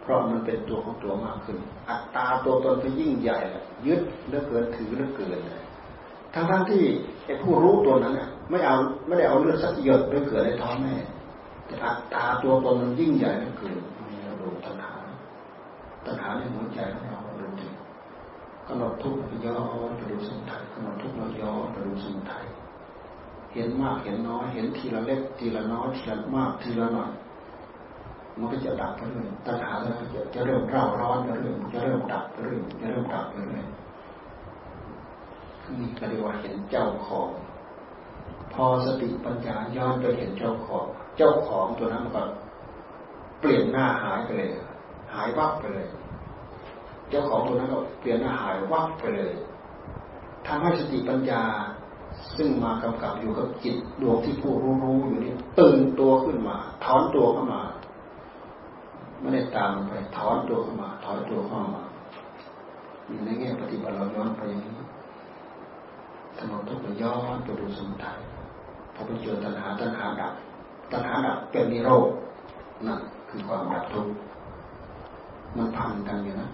[0.02, 3.38] เพราะมันเป็นตัวของตัวมากขึ้น อัตตาตัวตนก็ยิ่งใหญ่
[3.86, 5.62] ยึดเลือเกินถือเลือเกินเลย
[6.34, 6.82] ทั้งทั้งที่
[7.24, 8.76] ไอ้ผู้รู้ตัวนั้นเนี่ยไม่เอา
[9.06, 10.94] ไม่ได้เอาเลือดสักหยดไปเกิดในท้องแม่
[11.66, 13.76] แต่อัตตาตัวตนมันยิ่งใหญ่เหลือเกิน
[14.08, 14.92] มีอารมณ์ตัณหา
[16.06, 17.68] ตัณหาในหัวใจของเราดูดิ
[18.66, 19.56] กำหนดทุกข์ย้อ
[19.88, 22.46] นไปดูสมุทัยกำหนดทุกข์เราย้อนไปดูสมุทัย
[23.52, 27.10] เห็นมากเห็นน้อยเห็นทีละเล็กทีละน้อยทีละมากทีละน้อย
[28.38, 33.66] มันก็จะดับไปเรื่อยตัณหาแล้วจะจะเริ่มเร่าร้อนไปเรื่อยจะเริ่มดับไปเรื่อยจะเริ่มดับไปเรื่อย
[35.80, 37.28] นี่ก็เรียกว่าเห็นเจ้าของ
[38.52, 40.84] พอสติปัญญาย้อนไปเห็นเจ้าของ
[41.16, 42.22] เจ้าของตัวนั้นก็
[43.40, 44.50] เปลี่ยนหน้าหายไปเลย
[45.16, 45.88] หายวับไปเลย
[47.10, 49.32] เจ้าของตัวนั้นก็เปลี่ยนหาหายวับไปเลย
[50.46, 51.42] ทำให้สติปัญญา
[52.36, 57.62] ซึ่งมากำกับอยู่กับจิตดวงที่ผู้รู้รู้อยู่นี่ตื่นตัวขึ้นมา ถอนตัวเข้ามา
[59.20, 61.82] ไม่ได้ตามไปถอนตัวเข้ามา ถอนตัวเข้ามา
[63.24, 64.72] ในแง่ปฏิบัติเราย้อนไปอย่างนี้
[66.38, 68.18] ถนนทุกข์ย้อนไปดูสมุทัย
[68.94, 70.32] พอไปเจอตัณหาตัณหาดับ
[70.92, 72.08] ตัณหาดับเป็นนิโรธ
[72.86, 74.12] นั่นคือความดับทุกข์
[75.56, 76.48] มันพันกันอยู่นะ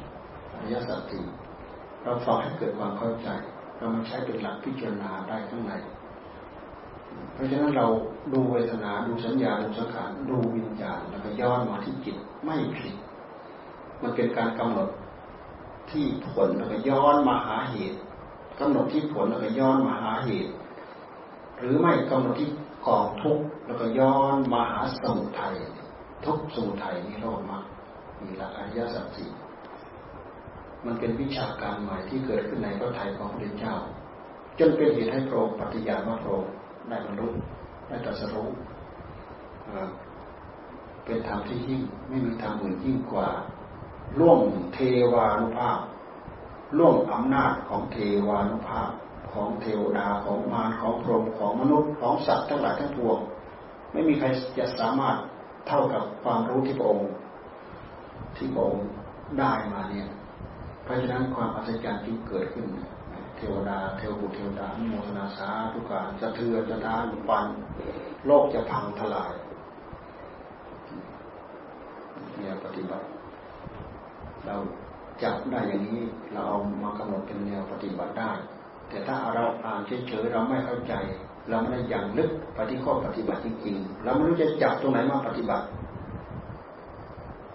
[0.52, 1.24] อริยสัจสี่
[2.02, 3.28] เราฟังให้เกิดความเข้าใจ
[3.76, 5.72] เรามาใช้เป็นหลักพิจารณาได้ข้างใน
[7.34, 7.86] เพราะฉะนั้นเรา
[8.32, 12.94] ดูเวทนาดูสัญญาดูสังขารดูวิญญาณแล้วก็ย้อนมาที่จิตไม่ผิด
[14.02, 14.88] มันเป็นการกำหนด
[15.90, 17.98] ที่ผลแล้วก็ย้อนมาหาเหตุ
[18.60, 20.52] กำหนดที่ผลแล้วก็ย้อนมาหาเหตุ
[21.58, 22.48] หรือไม่กำหนดที่
[22.86, 25.54] กองทุกข์แล้วก็ย้อนมาหาสมุทัย
[26.24, 27.58] ทุกสมุทัยนี่โลดมา
[28.22, 29.30] มีหลักอริยสัจสี่
[30.84, 33.74] มันเป็นวิชาการใหม่ที่เกิดขึ้นในพระไทยของพระเจ้า
[34.58, 36.52] จนเป็นเหตุให้พระองค์ปฏิญาณว่าพระองค์
[36.88, 37.28] ได้บรรลุ
[37.88, 38.48] ได้ตรัสรู้
[41.04, 43.28] เป็นธรรมที่ยิ่งไม่มีธรรมอื่นยิ่งกว่า
[44.18, 44.40] ล่วง
[44.74, 44.78] เท
[45.12, 45.78] วานุภาพ
[46.78, 47.96] ล่วงอำนาจของเท
[48.28, 48.90] วานุภาพ
[49.32, 53.18] ของเทวดาของมารของพรหมของมนุษย์ของสัตว์ทั้งหลายทั้งปวง
[53.92, 54.26] ไม่มีใคร
[54.58, 55.16] จะสามารถ
[55.68, 57.08] เท่ากับความรู้ที่พระองค์
[58.36, 58.88] ที่พระองค์
[59.38, 60.08] ได้มาเนี่ย
[60.84, 62.66] เพราะฉะนั้นความอัศจรรย์ที่เกิดขึ้น
[63.36, 67.46] เทวดา เทวบุตรเทวดาโมทนาสาทุกการจะเทือนจะทานปัน
[68.26, 69.32] โลกจะพังทลาย
[72.36, 73.06] เนี่ยปฏิบัติ
[74.46, 74.56] เรา
[75.22, 76.00] จับได้อย่างนี้
[76.32, 78.30] เราเอามากำหนดเป็นแนวปฏิบัติได้
[78.88, 80.94] แต่ถ้าเราอ่านเฉยๆเราไม่เข้าใจ
[81.50, 85.64] เราไม่ได้อย่างลึกปที่ข้อปฏิบัติจริงๆเราไม่รู้จะจับตรงไหนมาปฏิบัติ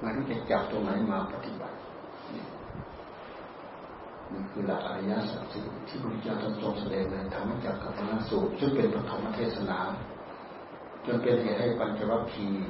[0.06, 1.76] ไม่รู้จะจับตรงไหนมาปฏิบัติ
[2.34, 5.44] นี่คือหลักอริยสัจ
[5.88, 9.80] ที่พระพุทธเจ้าทรงแสดงในธรรมจักรกับพระสูตรซึ่งเป็นปฐมเทศนา
[11.06, 12.68] จนเป็นเหตุให้ปัญจวัคคีย์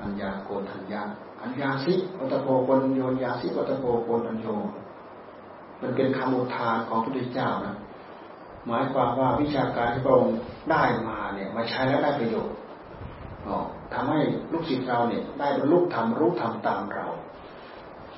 [0.00, 1.02] อัญญาโกณทัญญา
[1.42, 4.46] อัญญาสิวัตโพโกนโยญาสิวัตโพโกนัญโย
[5.80, 7.74] มันเป็นคำอุทานของพระพุทธเจ้านะ
[8.66, 10.36] หมายความว่าวิชาการที่พระองค์
[10.70, 12.54] ได้มาเนี่ย มาใช้แล้วได้ประโยชน์
[13.94, 14.20] ทำให้
[14.52, 17.06] ลูกศิษย์เราเนี่ยได้บรรลุธรรมรู้ธรรมตามเรา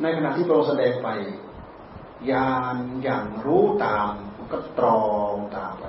[0.03, 1.09] ในขณะที่พระองค์แสดงไป
[2.31, 4.09] ยานอย่างรู้ตาม
[4.53, 5.85] ก็ตรองตามไป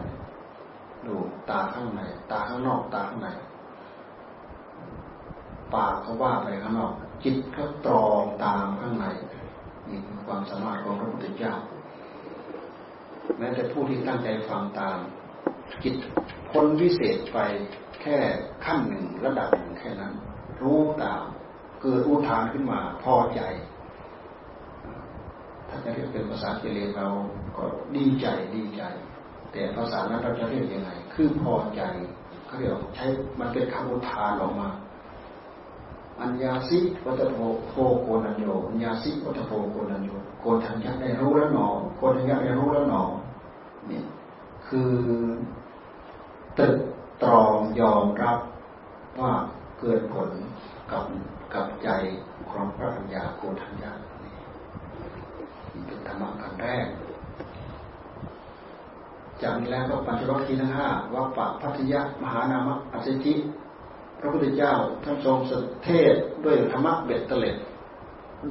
[1.06, 1.16] ดู
[1.50, 3.30] ตาข้างในตาข้างนอกตาข้างใน
[5.74, 9.06] ปากเขาว่าไปข้างนอก จิตก็ตรองตามข้างใน
[9.90, 11.54] นี่คือความสามารถของพระพุทธเจ้า
[13.38, 14.98] แม้แต่ผู้ที่ตั้งใจฟังตาม
[15.84, 15.96] จิต
[16.50, 17.38] พ้นวิเศษไป
[18.02, 18.18] แค่
[18.66, 20.14] ขั้นหนึ่งระดับหนึ่งแค่นั้น
[20.62, 21.24] รู้ตาม
[21.82, 23.42] เกิดอุทานขึ้นมาพอใจ
[25.70, 27.08] ถ้าจะเรียกเป็นภาษาเจริญเรา
[27.58, 27.64] ก็
[27.96, 28.82] ดีใจดีใจ
[29.52, 31.82] แต่ภาษานั้นเราจะเรียกยังไง คือพอใจ
[32.46, 33.06] เขาเรียกใช้
[33.40, 34.70] มันเป็นคำอุทานออกมา
[36.22, 37.38] อัญญาสิวัตโพ
[37.70, 40.10] โพโกนัญโยอัญญาสิวัตโพโกนัญโย
[40.42, 43.04] โกทัญญาได้รู้แล้วหนอโกทัญญาได้รู้แล้วหนอ
[43.90, 44.02] นี่
[44.68, 44.92] คือ
[46.60, 46.76] ตึก
[47.24, 48.40] ตรองยอมรับ
[49.20, 49.34] ว่า
[49.80, 50.30] เกิดผล
[50.92, 51.04] กับ
[51.54, 51.90] กับใจ
[52.52, 53.92] ของพระปัญญาโกทัญญา
[55.88, 56.88] เป็นธรรมะขั้นแรก
[59.42, 63.34] จากนี้แล้วก็ปัญจวัคคีย์ทั้งห้าวัปปะพัทยะมหานามะอัศจิ
[64.20, 65.52] พระพุทธเจ้าท่านทรงส
[65.84, 67.56] เทศด้วยธรรมะเบ็ดเตล็ด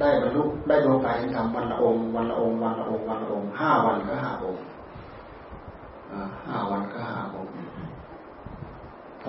[0.01, 4.61] ได้บรรลุได้ดวงกายเห็นธรรมวันละองค์วันละองค์วันละองค์วันละองค์ห้าวันก็ห้าองค์
[6.47, 7.53] ห้าวันก็ห้าองค์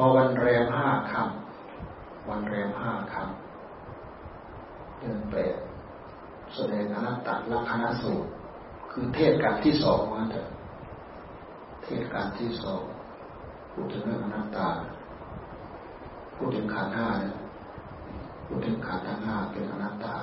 [0.01, 5.57] พอวันแรมห้าคำวันแรมห้าคำเดินแปด
[6.55, 8.29] แสดงอนัตตลักษณะสูตร
[8.91, 10.49] คือเทศการที่สองนั้นเถอะ
[11.85, 12.83] เทศการที่สอง
[13.73, 14.69] พูดถึงเรื่องอนัตตา
[16.37, 17.37] พูดถึงขันห้าเนี่ย
[18.47, 20.17] พูดถึงขันทั้งห้าเป็นอนัตตา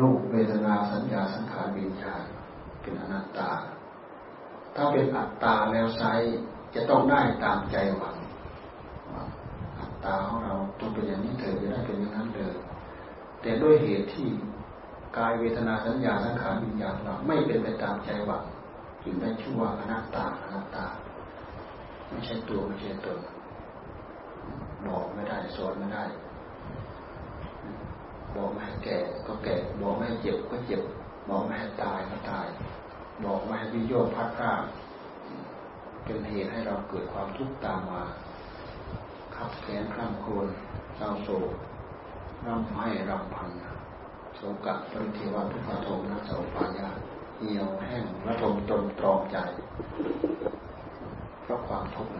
[0.00, 2.24] รูปเวทนาสัญญาสังขารวิญญาณ
[2.80, 3.50] เป็นอนัตตา
[4.74, 6.04] ถ้าเป็นอัตตาแล้วไซ
[6.74, 8.15] จะต้องได้ตามใจหวัง
[10.06, 12.54] ตาของเราต้องเป็นอย่างนี้เถิดจะได้เป็นอย่างนั้นเลย
[13.42, 14.28] แต่ด้วยเหตุที่
[15.16, 18.44] กายเวทนาสัญญาสังขารวิญญาณเราไม่เป็นไปตามใจหวัง
[19.02, 20.86] จึงได้ชื่อว่าอนัตตาอนัตตา
[22.08, 23.18] ไม่ใช่ตัวไม่ใช่ตน
[24.86, 26.04] บอกไม่ได้สอนไม่ได้
[28.36, 30.82] บอกไม่ให้แก่ก็แก่ บอกไม่ให้เจ็บก็เจ็บ
[31.28, 32.46] บอกไม่ให้ตายก็ตาย
[33.24, 34.52] บอกไม่ให้วิโยคพัดข้า
[36.04, 38.02] เป็นเหตุให้เราเกิดความทุกข์ตามมา
[39.36, 40.48] ขับแขนข้ามโคน
[40.96, 41.50] เศร้าโศก
[42.46, 43.50] ร่ำไห้รำพัน
[44.36, 46.88] โศกะปริเทวทุกขโทมนัสสปายา
[47.38, 49.36] เหี่ยวแห้งระทมตนตรอมใจ
[51.42, 52.12] เพราะความทุกข์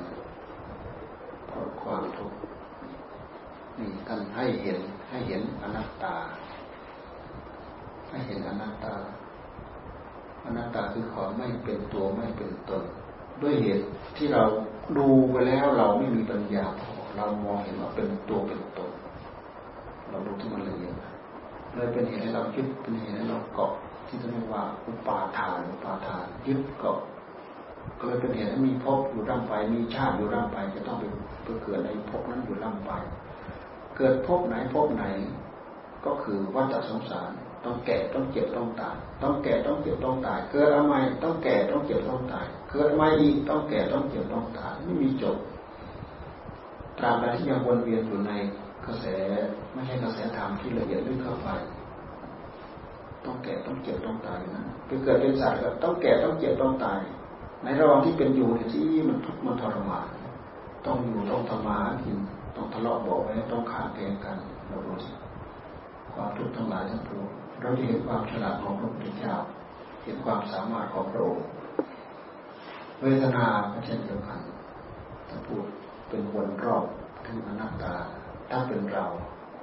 [1.49, 2.39] เพราะความทุกข์
[3.79, 6.17] นี่ท่านให้เห็นให้เห็นอนัตตา
[8.11, 8.95] ให้เห็นอนัตตา
[10.45, 12.85] อนัตตาคือความไม่เป็นตัวไม่เป็นตน
[13.43, 13.85] ด้วยเหตุ
[14.17, 14.43] ที่เรา
[14.99, 18.91] ดูไปแล้วเราไม่มีปัญญาพอ เรามองเห็นว่าเป็นตัวเป็นตน
[20.11, 20.95] เราดูที่มันละเอียด
[21.75, 23.73] เลยเป็นเหตุให้เรายึดเป็นเหตุให้เราเกาะ
[24.09, 26.99] ที่จะเรียกว่าอุปาทานอุปาทานยึดเกาะ
[27.99, 31.05] ก็เลยเป็นเหตุให้มีภพอยู่ร่ำไปมีชาติอยู่ร่ำไปจะต้องไป
[31.63, 32.93] เกิดในภพนั้นอยู่ร่ำไป
[33.97, 35.05] เกิดพบไหนพบไหน
[36.05, 37.31] ก็คือวัฏสงสาร
[37.65, 45.37] ต้องแก่ต้องเจ็บต้องตาย ต้องแก่ต้องเจ็บต้องตาย เกิดอะไรต้องแก่ต้องเจ็บต้องตาย เกิดอะไรอีกต้องแก่ต้องเจ็บต้องตายไม่มีจบ
[46.99, 48.33] ตราบใดที่ยังวนเวียนอยู่ใน
[48.87, 49.07] กระแส
[49.73, 51.49] ไม่ใช่กระแสธรรมที่ละเอียดลึกเข้าไป
[53.25, 57.01] ต้องแก่ต้องเจ็บต้องตายนะไปเกิดเป็นสัตว์ก็ต้องแก่ต้องเจ็บต้องตาย
[57.63, 60.07] ในระหว่างที่เป็นอยู่ที่มันทุกข์มันทรมาน
[60.87, 62.19] ต้องอยู่ต้องทำมาหากิน
[62.57, 64.37] ต้องทะเลาะบอกไว้ต้องขาดแกงกัน
[64.69, 65.13] เราดูสิ
[66.15, 67.27] ความทุกข์ทั้งหลายทั้งปวง
[67.61, 69.35] เราเห็นความฉลาดของพระพุทธเจ้า
[70.03, 71.45] เห็นความสามารถของพระองค์
[73.01, 74.41] เวทนาก็เช่นเดียวกัน
[75.29, 75.65] ถ้าพูด
[76.09, 76.85] เป็นวนรอบ
[77.27, 77.95] ถึงอนัตตา
[78.51, 79.07] ถ้าเป็นเรา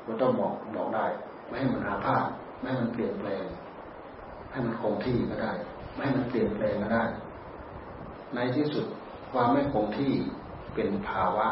[0.04, 1.06] เราต้องบอกบอกได้
[1.48, 2.26] ไม่ให้มันอาภาษ
[2.60, 3.46] ไม่ให้มันเปลี่ยนแปลง
[4.52, 5.52] ให้มันคงที่ก็ได้
[5.94, 7.04] ไม่ให้มันเปลี่ยนแปลงก็ได้
[8.36, 8.86] ในที่สุด
[9.32, 10.14] ความไม่คงที่
[10.76, 11.48] เป็นภาวะ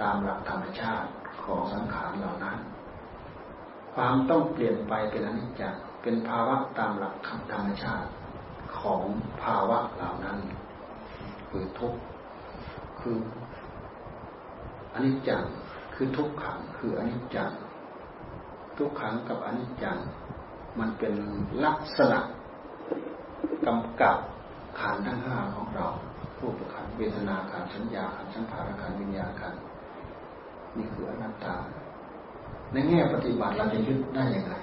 [0.00, 1.08] ตามหลักธรรมชาติ
[1.44, 2.58] ของสังขารเหล่านั้น
[3.94, 7.14] ความต้องเปลี่ยนไปเป็นอนิจจ์เป็นภาวะตามหลัก
[7.52, 8.08] ธรรมชาติ
[8.80, 9.02] ของ
[9.42, 10.38] ภาวะเหล่านั้น
[11.48, 11.98] คือทุกข์
[13.00, 13.16] คือ
[14.94, 15.44] อนิจจัง
[15.94, 17.50] คือทุกขังคืออนิจจัง
[18.78, 19.98] ทุกขังกับอนิจจัง
[20.78, 21.14] มันเป็น
[21.64, 22.20] ลักษณะ
[23.66, 24.18] กำกับ
[24.80, 25.86] ขันทั้งห้าของเรา
[26.40, 29.54] รูปขันเวทนาขันสัญญาขันสังขารขันวิญญาณขัน
[30.76, 31.56] นี่คืออนัตตา
[32.72, 34.54] ในแง่ปฏิบัติเราจะยึดได้ยังไง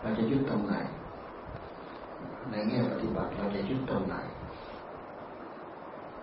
[0.00, 0.74] เราจะยึดตรงไหน
[2.50, 4.16] ในแง่ปฏิบัติเราจะยึดตรงไหน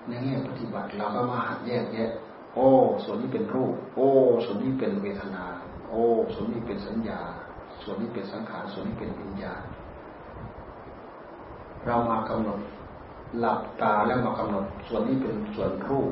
[0.07, 2.11] ในแง่ปฏิบัติเราก็มาหัดแยกแยะ
[2.55, 2.67] โอ้
[3.03, 4.07] ส่วนนี้เป็นรูป โอ้
[4.45, 5.45] ส่วนนี้เป็นเวทนา
[5.89, 6.01] โอ้
[6.33, 7.21] ส่วนนี้เป็นสัญญา
[7.83, 9.63] ส่วนนี้เป็นสังขาร ส่วนนี้เป็นวิญญาณ
[11.85, 12.59] เรามากำหนด
[13.39, 16.11] หลับตาแล้วมากำหนด ส่วนนี้เป็นส่วนรูป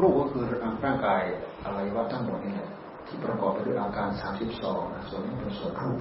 [0.00, 0.44] รูปก็คือ
[0.84, 1.22] ร่างกาย
[1.64, 2.68] อะไรว่าทั้งหมดนี่แหละ
[3.06, 6.00] ที่ประกอบไปด้วยอาการสามสิบสองส่วนนี้เป็นส่วนรูป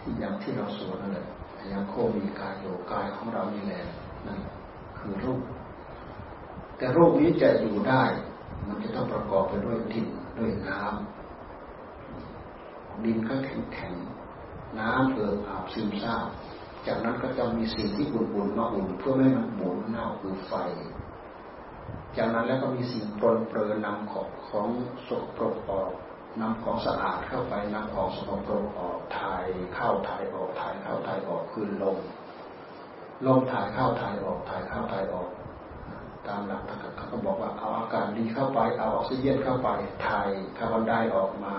[0.00, 1.26] ที่อย่างที่เราสวดนั่นแหละ
[1.58, 3.82] อยังโคมีกายโยกายของเรานี่แหละ
[4.26, 4.38] นั่น
[4.98, 5.40] คือรูป
[6.76, 8.04] แต่รูปนี้จะอยู่ได้
[8.66, 10.06] มันจะต้องประกอบไปด้วยดิน
[10.38, 13.94] ด้วยน้ำดินก็แข็งแข็ง
[14.78, 16.26] น้ำเอิบอาบซึมซาบ
[16.86, 20.52] จากนั้นก็จะมีสิ่งที่อุ่นๆมาอุ่นเพื่อไม่ให้มันหมุนเน่าคือไฟ
[22.16, 24.68] จากนั้นแล้วก็มีสิ่งปนเปรอนำของของ
[25.08, 25.92] สกปรกออก
[26.40, 31.98] นำของสะอาดเข้าไปนำของสกปรกออกถ่ายเข้าถ่ายออกถ่ายเข้าถ่ายออกคือลม
[33.26, 35.30] ลมถ่ายเข้าถ่ายออกถ่ายเข้าถ่ายออก
[36.28, 36.62] ตามหลัก
[36.96, 39.68] เขาก็บอกว่าเอาอากาศดีเข้าไป เอาออกซิเจนเข้าไป
[40.06, 41.56] ถ่ายคาร์บอนไดออกมา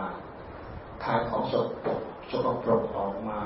[1.03, 3.41] ถ่ายของสกปรกสกปรกออกมา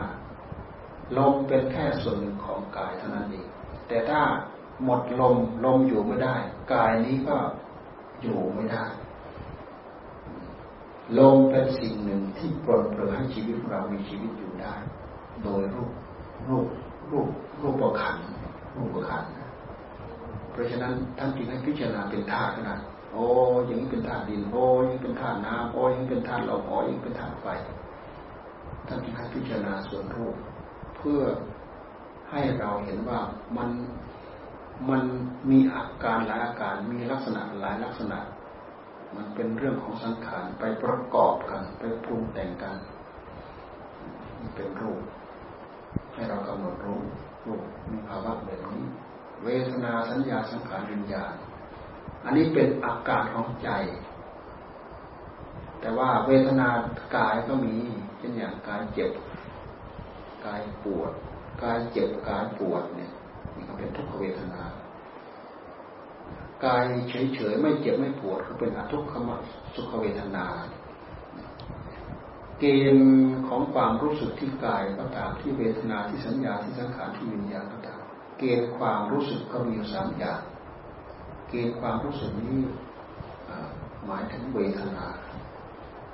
[1.18, 3.48] ลมเป็นแค่ส่วนหนึ่งของกายเท่านั้นเอง
[3.88, 4.22] แต่ถ้า
[4.84, 6.36] หมดลมลมอยู่ไม่ได้
[6.74, 7.38] กายนี้ก็
[8.22, 8.86] อยู่ไม่ได้
[11.20, 14.76] ลมเป็นสิ่งหนึ่งที่ปลดเปลือให้ชีวิตเรามีชีวิตอยู่ได้
[15.44, 15.92] โดยรูป
[16.48, 16.68] รูป
[17.12, 17.28] รูป
[17.62, 18.18] รูปประคัน
[18.76, 19.24] รูปประคัน
[20.52, 22.80] เพราะฉะนั้นท่านจึงให้พิจารณาเป็นธาตุนาด
[23.14, 23.26] โอ้
[23.70, 27.48] ยังเป็นธาตุดินโอ้ยังเป็นธาตุน้ำโอ้ยังเป็นธาตุลมโอ้ยังเป็นธาตุไฟ
[28.88, 30.36] ท่านจึงให้พิจารณาส่วนรูป
[30.98, 31.22] เพื่อ
[32.32, 33.20] ให้เราเห็นว่า
[33.58, 33.70] มัน
[34.90, 35.04] มัน
[35.50, 38.20] มีอาการหลายอาการมีลักษณะหลายลักษณะ
[39.16, 42.76] มันเป็นเรื่องของสังขารไปประกอบกัน ไปปรุงแต่งกัน
[44.56, 45.02] เป็นรูป
[46.14, 47.02] ให้เรากำหนดรู้
[47.46, 48.86] รูปมีภาวะแบบนี้
[49.46, 51.36] เวทนาสัญญาสังขารวิญญาณ
[52.26, 53.70] อันนี้เป็นอาการของใจ
[55.80, 56.68] แต่ว่าเวทนา
[57.18, 57.76] กายก็มี
[58.18, 59.12] เช่นอย่างกายเจ็บ
[60.46, 61.12] กายปวด
[61.64, 63.12] กายเจ็บกายปวดเนี่ย
[63.56, 64.64] นี่ก็เป็นทุกขเวทนา
[66.66, 69.30] กายเฉยๆไม่เจ็บไม่ปวดก็เป็นอทุกขม
[69.76, 70.46] สุขเวทนา
[72.60, 73.10] เกณฑ์
[73.48, 78.01] ของความรู้สึกที่กายก็ตามที่เวทนาที่สัญญาที่สังขารที่วิญญาณก็ตาม
[78.38, 80.42] เกณฑ์ความรู้สึกก็มีอยู่สามอย่าง
[81.50, 82.62] เกณฑ์ความรู้สึกนี้
[84.06, 85.06] หมายถึงเวทนา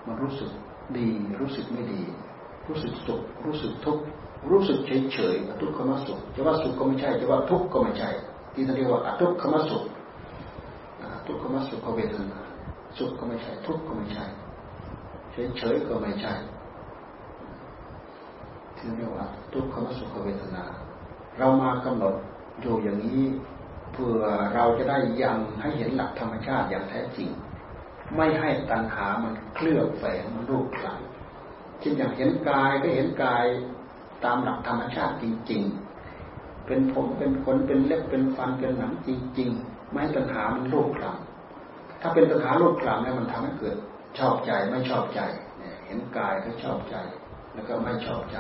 [0.06, 0.52] มันรู้สึก
[0.98, 2.02] ดี รู้สึกไม่ดี
[2.68, 4.04] รู้สึกสุข รู้สึกทุกข์
[4.50, 8.10] รู้สึกเฉยเฉยอทุกขมสุข จะว่าสุขก็ไม่ใช่ จะว่าทุกข์ก็ไม่ใช่
[8.54, 9.84] ที่เรียกว่าอทุกขมสุข
[11.28, 12.40] ทุกขมสุขเวทนา
[12.98, 14.26] สุขก็ไม่ใช่ ทุกข์ก็ไม่ใช่
[15.32, 16.34] เฉยเฉยก็ไม่ใช่
[18.78, 20.64] ที่เรียกว่าทุกขมสุขเวทนา
[21.38, 22.16] เรามากำหนด
[22.62, 23.24] อยู่อย่างนี้
[23.94, 24.22] เพื่อ
[24.56, 27.30] เราจะได้ยังให้เห็นหลักธรรมชาติอย่างแท้จริง
[28.16, 33.44] ไม่ให้ตัณหามันเคลือบแฝงมันรูปคลำเช่นอย่างเห็นกายก็เห็นกาย
[34.24, 35.62] ตามหลักธรรมชาติจริง
[36.16, 39.10] ๆ เป็นผมเป็นขนเป็นเล็บเป็นฟันเป็นหนังจ
[39.40, 43.78] ริง ๆ ไม่ตัณหามันโลภคลำถ้าเป็นตัณหาโลภคลำแล้วมันทำให้เกิด
[44.20, 45.22] ชอบใจไม่ชอบใจ
[45.58, 46.96] เนี่ยเห็นกายก็ชอบใจ
[47.54, 48.38] แล้วก็ไม่ชอบใจ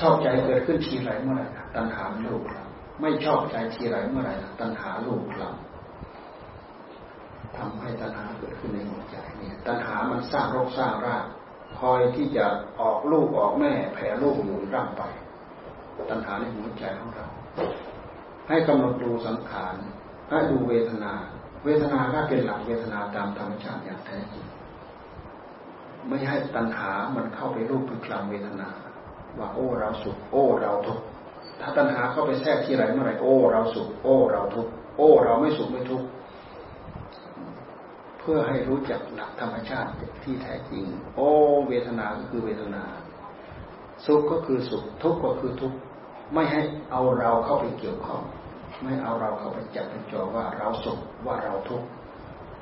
[0.00, 5.56] ชอบใจเกิดขึ้นทีไรเมื่อไหร่ ตัณหามันโลภคลำไม่ชอบใจทีไรเมื่อไหร่ตัณหาโลภคลำ
[7.56, 11.24] ทำให้ตัณหาเกิดขึ้นในหัวใจเนี่ย ตัณหามันสร้างโรคสร้างราก
[11.78, 12.44] คอยที่จะ
[12.80, 15.02] ออกลูกออกแม่แผ่ลูกอยู่ร่างไป
[16.10, 17.26] ตัณหาในหัวใจของเรา
[18.48, 19.74] ให้กำหนดดูสังขาร
[20.30, 21.12] ให้ดูเวทนา
[21.64, 24.44] เวทนาก็เป็นหลักเวทนาตามธรรมชาติอย่างแท้จริง
[26.08, 28.68] ไม่ให้ตัณหามันเข้าไปรูปไปคลำเวทนา
[29.38, 31.04] ว่าโอ้เราสุขโอ้เราทุกข์
[31.60, 36.06] ถ้าตัณหาเข้าไปแทรกที่ไรเมื่อไรโอ้เราสุขโอ้ เราทุกข์โอ้ เราไม่สุขไม่ทุกข์
[38.20, 39.90] เพื่อให้รู้จักหลักธรรมชาติ
[40.22, 40.84] ที่แท้จริง
[41.16, 41.28] โอ้
[41.68, 42.82] เวทนาก็คือเวทนา
[44.06, 45.78] สุขก็คือสุข ทุกข์ก็คือทุกข์
[46.34, 46.60] ไม่ให้
[46.92, 48.22] เอาเราเข้าไปเกี่ยวข้อง
[48.82, 51.86] ไม่เอาเราเข้าไปจับไปจอว่าเราสุขว่าเราทุกข์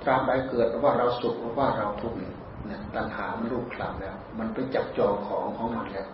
[0.03, 6.09] ตราบใดเกิดว่าเราสุขว่าเราทุกข์เนี่ยตัณหามันรูปคลำแล้ว มันไปจับจอของของมันแล้ว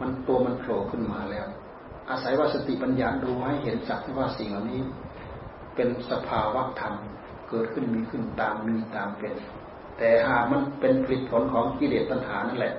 [0.00, 1.46] มันตัวมันโผล่ขึ้นมาแล้ว
[2.10, 4.80] อาศัยว่าสติปัญญาดูให้เห็นสักว่าสิ่งเหล่านี้
[5.74, 6.94] เป็นสภาวะธรรม
[7.48, 9.34] เกิดขึ้นมีขึ้นตามมีตามเป็น
[9.98, 12.74] แต่หากมันเป็นผลผลของกิเลสตัณหานั่นแหละ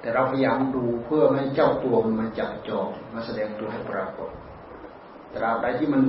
[0.00, 4.30] แต่เราพยายามดูเพื่อไม่ให้เจ้าตัวมันมาจับจองมาแสดงตัวให้ปรากฏ
[5.34, 6.02] ตราบใดที่มัน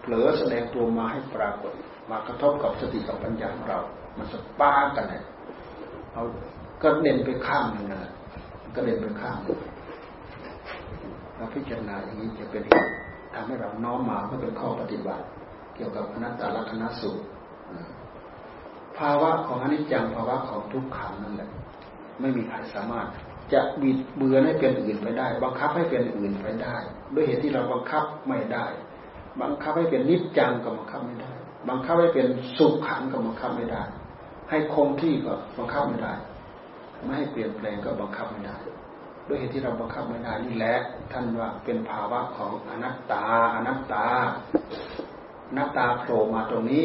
[0.00, 1.72] เผลอแสดงตัวมาให้ปรากฏ
[2.10, 3.80] มากระทบกับสติกับปัญญาของเรา
[4.16, 5.24] มันสปากันเนี่ย
[6.12, 6.24] เอา
[6.82, 8.12] ก็เด่นไปข้างหนึ่งนะ
[8.74, 9.36] ก็เด่นไปข้าง
[11.38, 12.62] เราพิจารณาอย่างนี้จะเป็น
[13.34, 15.24] ทำให้เราน้อมมาเพื่อเป็นข้อปฏิบัติ
[15.74, 17.24] เกี่ยวกับอนัตตลักษณสูตร
[18.98, 21.50] ภาวะของอนิจจังภาวะของทุกขังนั่นแหละ
[22.20, 23.06] ไม่มีใครสามารถ
[23.52, 26.76] จะบิดเบือนให้เป็นอื่นไปได้ บังคับให้เป็นอื่นไปได้
[27.14, 28.66] ด้วยเหตุที่เราบังคับไม่ได้
[29.42, 31.32] บังคับให้เป็นนิจจังก็บังคับไม่ได้
[31.68, 32.26] บังคับให้เป็น
[32.58, 33.82] สุขขังก็บังคับไม่ได้
[34.50, 36.12] ให้คงที่ก็บังคับไม่ได้
[37.04, 38.56] ไม่ให้เปลี่ยนแปลงก็บังคับไม่ได้
[39.28, 40.76] ด้วยเหตุที่เราบังคับไม่ได้นี่แหละ
[41.12, 43.24] ท่านว่าเป็นภาวะของอนัตตา
[43.54, 44.06] อนัตตา
[45.48, 46.84] อนัตตาโผล่มาตรงนี้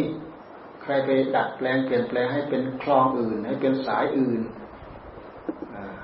[0.81, 4.41] ใครไปดัดแปลงเปลี่ยนแปลงให้เป็นคลองอื่น ให้เป็นสายอื่น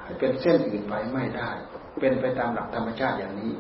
[0.03, 1.49] ให้เป็นเส้นอื่นไปไม่ได้
[1.99, 3.53] เป็นไปตามหลักธรรมชาติอย่างนี้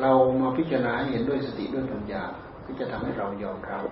[0.00, 2.24] เรามาพิจารณาเห็นด้วยสติด้วยปัญญา
[2.64, 3.84] ก็จะทำให้เรายอมรับ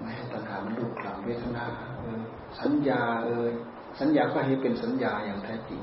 [0.00, 1.66] ไม่ให้ตัณหามันลุกคลำเวทนา
[1.98, 2.20] เออ
[2.60, 3.46] สัญญาเออ
[4.00, 5.82] สัญญาก็ให้เป็นสัญญาอย่างแท้จริง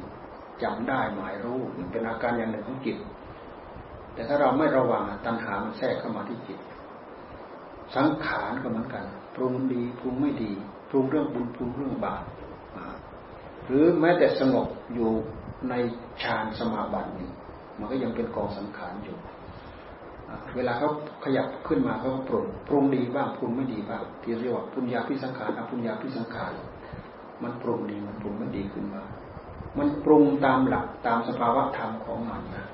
[0.63, 1.59] จำได้หมายรู้
[1.91, 2.97] เป็นอาการอย่างหนึ่งของจิต
[4.13, 6.59] แต่ถ้าเราไม่ระวังตัณหามันแทรกเข้ามาที่จิต
[7.95, 9.05] สังขารก็เหมือนกัน
[9.35, 10.51] ปรุงดีปรุงไม่ดี
[10.89, 12.23] ปรุงเรื่องบุญปรุงเรื่องบาป
[13.67, 15.09] หรือแม้แต่สงบอยู่
[15.69, 15.73] ใน
[16.23, 17.29] ฌานสมาบัตินี้
[17.79, 19.17] มันก็ยังเป็นกองสังขารอยู่
[20.55, 20.89] เวลาเขา
[21.23, 26.51] ขยับขึ้นมาเขาก็ปรุงปรุงดีบ้างปรุงไม่ดีบ้างที่เรียกว่าปุญญาพิสังขารอปุญญาพิสังขาร
[27.43, 29.03] มันปรุงดีมันปรุงไม่ดีขึ้นมา
[29.77, 32.67] มันปรุงตามหลักตามสภาวะธรรมของมันนะ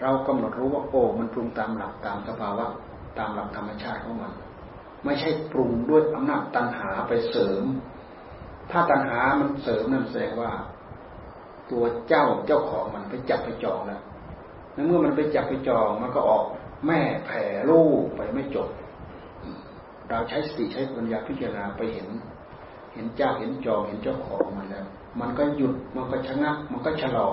[0.00, 2.66] เรากำหนดรู้ว่าโอ้มันปรุงตามหลักตามสภาวะ
[3.18, 4.32] ตามหลักธรรมชาติของมัน
[5.04, 7.64] ไม่ใช่ปรุงด้วยอำนาจตัณหาไปเสริม
[8.70, 10.52] ถ้าตัณหามันเสริมนั่นแสดงว่า
[11.70, 14.02] ตัวเจ้าเจ้าของมันไปจับไปจองแล้ว
[14.86, 16.44] เมื่อมันไปจับไปจองมันก็ออก
[16.86, 18.68] แม่แผ่ลูกไปไม่จบ
[20.08, 22.08] เราใช้สติใช้ปัญญาพิจารณาไปเห็น
[22.92, 24.84] เห็นเจ้าเห็นจองเห็นเจ้าของมันแล้ว
[25.20, 27.28] มันก็หยุดมันก็ชะงัก มันก็ชะลอ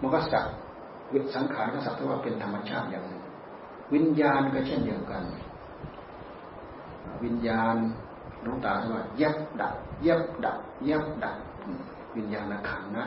[0.00, 0.46] มันก็สัก
[1.12, 3.22] วิสังขารก็สักแต่ว่าเป็นธรรมชาติอย่างหนึ่ง
[3.94, 5.22] วิญญาณก็เช่นเดียวกัน
[7.24, 7.76] วิญญาณ
[8.42, 9.74] หลวงตาทว่ายับดับ
[10.06, 10.58] ยับดับ
[10.88, 11.36] ยับดับ
[12.16, 13.06] วิญญาณขันนะ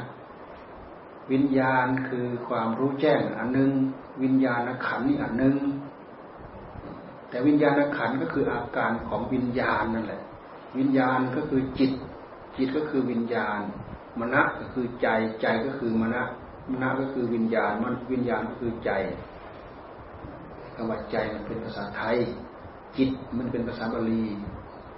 [1.32, 3.72] วิญญาณคือความรู้แจ้งอันหนึ่ง
[4.24, 5.56] วิญญาณขันนี่อันหนึ่ง
[7.30, 10.21] แต่วิญญาณขันก็คืออาการของวิญญาณนั่นแหละ
[10.78, 11.92] วิญญาณก็คือจิต
[12.58, 13.62] จิตก็คือวิญญาณ
[14.20, 15.08] มณะก็คือใจ
[15.42, 16.22] ใจก็คือมณะ
[16.72, 18.92] มณะก็คือวิญญาณ มันวิญญาณก็คือใจ
[20.76, 22.18] คำว่าใจมันเป็นภาษาไทย
[22.98, 24.26] จิตมันเป็นภาษาบาลี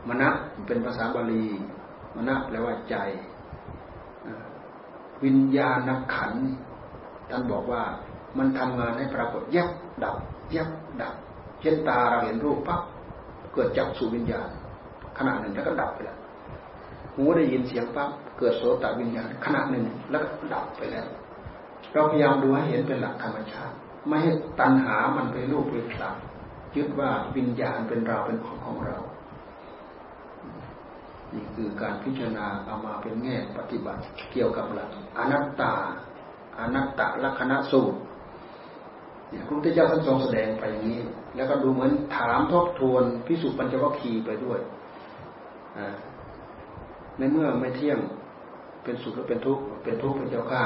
[0.08, 0.30] มณะ
[0.68, 1.46] เป็นภาษาบาลี
[2.16, 2.96] มณะแปลว่าใจ
[5.24, 6.34] วิญญาณขัน
[7.30, 7.84] ท่านบอกว่า
[8.38, 9.70] มันทำงานให้ปรากฏแยับ
[10.04, 10.18] ดับ
[10.52, 10.70] แยับ
[11.02, 11.16] ดับ
[11.62, 12.82] เช่นตาเราเห็นรูปปั๊บ
[13.54, 14.50] เกิดจักสู่วิญญาณ
[15.18, 16.18] ขณะหนึ่งแล้วก็ดับไปแล้ว
[17.16, 21.08] หูได้ยินเสียงปั๊บเกิดโสตวิญญาณขณะหนึ่งแล้วก็ดับไปแล้ว
[21.94, 23.76] เราพยายามดูให้เห็นเป็นหลักธรรมชาติ
[24.08, 28.98] ไม่ให้ตัณหามันไปรูปไปคลำยึดว่าวิญญาณเป็นเราเป็นของของเรา
[31.34, 34.02] นี่คือการพิจารณาเอามาเป็นแง่ปฏิบัติ
[34.32, 35.74] เกี่ยวกับหลักอนัตตา
[36.60, 38.00] อนัตตลักษณะสูตร
[39.30, 41.02] เนี่ยพระพุทธเจ้าท่านทรงแสดงไปอย่างนี้
[41.36, 44.60] แล้วก็ดูเหมือนถามทบทวนพิสุปัญจวัคคีย์ไปด้วย
[47.18, 48.00] ในเมื่อไม่เที่ยง
[48.84, 50.64] เป็นสุขหรือเป็นทุกข์เป็นทุกข์เป็นเจ้าข้า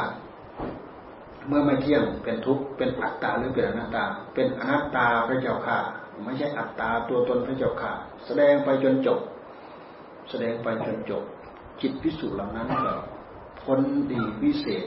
[1.47, 4.03] เมื่อไม่เที่ยงเป็นทุกข์เป็นอัตตาหรือเป็นอนัตตา
[4.33, 5.77] เป็นอนัตตาพระเจ้าข้า
[6.23, 7.91] ไม่ใช่อัตตาตัวตนพระเจ้าข้า
[8.25, 9.19] แสดงไปจนจบ
[10.29, 11.23] แสดงไปจนจบ
[11.81, 12.93] จิตพิสูจน์เหล่านั้นก็
[13.61, 13.79] พ้น
[14.11, 14.85] ดีวิเศษ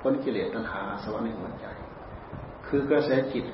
[0.00, 1.66] พ้นกิเลสตัณหาสวรรค์ในหัวใจ
[2.66, 3.44] คือกระแสจิต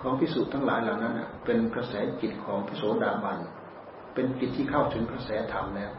[0.00, 3.38] ของพิสูจน์ทั้งหลายเหล่านั้นเป็นกระแสจิตของพระโสดาบัน
[4.16, 5.92] เป็นจิตที่เข้าถึงกระแสธรรมแล้ว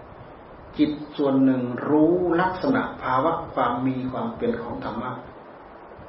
[0.78, 5.12] จิตส่วนหนึ่งรู้ลักษณะภาวะความมีความเป็นของธรรมะ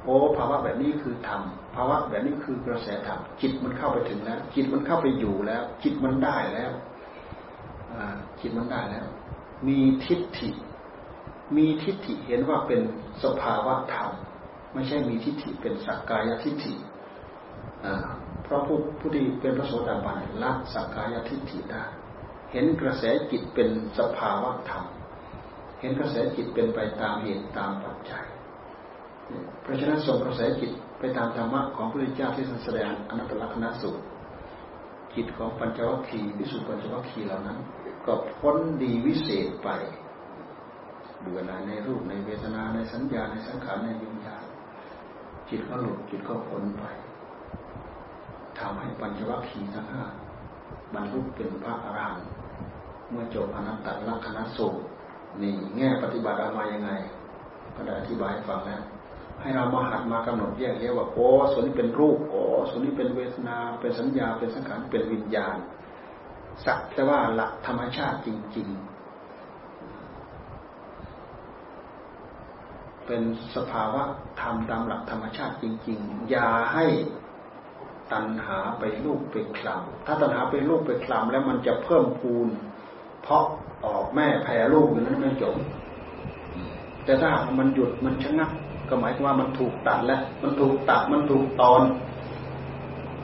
[0.03, 1.41] โอ้ภาวะแบบนี้คือธรรม
[1.75, 6.71] ภาวะแบบนี้คือกระแสธรรมจิตมันเข้าไปถึงแล้ว จิตมันเข้าไปอยู่แล้ว จิตมันได้แล้ว
[8.39, 9.05] จิตมันได้แล้ว
[9.67, 10.49] มีทิฏฐิ
[11.57, 12.81] มีทิฏฐิเห็นว่าเป็น
[13.23, 14.11] สภาวะธรรม
[14.73, 16.73] ไม่ใช่มีทิฏฐิเป็นสักกายทิฏฐิ
[18.43, 21.83] เพราะผู้ผู้ที่เป็นพระโสดาบันละสักกายทิฏฐิได้
[22.51, 24.83] เห็นกระแสจิตเป็นสภาวะธรรม
[25.79, 28.25] เห็นกระแสจิตเป็นไปตามเหตุตามปัจจัย
[29.61, 34.03] เพราะฉะนั้นส่งกระแสจิตไปตามธรรมะของพระพุทธเจ้าที่แสดงอนัตตลักษณสูตร
[35.15, 37.57] จิตของปัญจวัคคีย์วิสุปัญจวัคคีย์เหล่านั้น
[38.05, 39.69] ก็พ้นดีวิเศษไป
[41.21, 44.43] เบื่อหน่ายในรูปในเวทนาในสัญญาในสังขารในวิญญาณ
[45.49, 46.83] จิตก็หลุดจิตก็พ้นไป
[48.59, 50.03] ทำให้ปัญจวัคคีย์ทั้งห้า
[50.93, 52.29] บรรลุเป็นพระอรหันต์
[53.11, 54.79] เมื่อจบอนัตตลักษณสูตร
[55.41, 56.91] นี่แง่ปฏิบัติเอามายังไง
[57.75, 58.83] ก็ได้อธิบายฟังแล้ว
[59.41, 65.57] ให้เรามาหัดมากำหนดแยกแยะว่าโอ้ส่วนนี้เป็นรูปโอ้ส่วนนี้เป็นเวทนา เป็นสัญญา เป็นสังขารเป็นวิญญาณ
[66.65, 68.89] สักแต่ว่าหลักธรรมชาติจริง ๆ
[73.05, 73.21] เป็น
[73.55, 74.03] สภาวะ
[74.41, 76.85] ธรรมตามหลักธรรมชาติจริง ๆ อย่าให้
[78.13, 82.49] ตัณหาไปลูกไปคลำถ้าตัณหาไปลูกไปคลำแล้วมันจะเพิ่มพูน
[83.23, 83.43] เพราะ
[83.85, 85.55] ออกแม่แผ่ลูกอย่างนั้นไม่จบ
[87.05, 88.51] แต่ถ้ามันหยุดมันชะงัก
[88.89, 91.81] ก็หมายถึงว่ามันถูกตัดแล้ว มันถูกตัดมันถูกตอน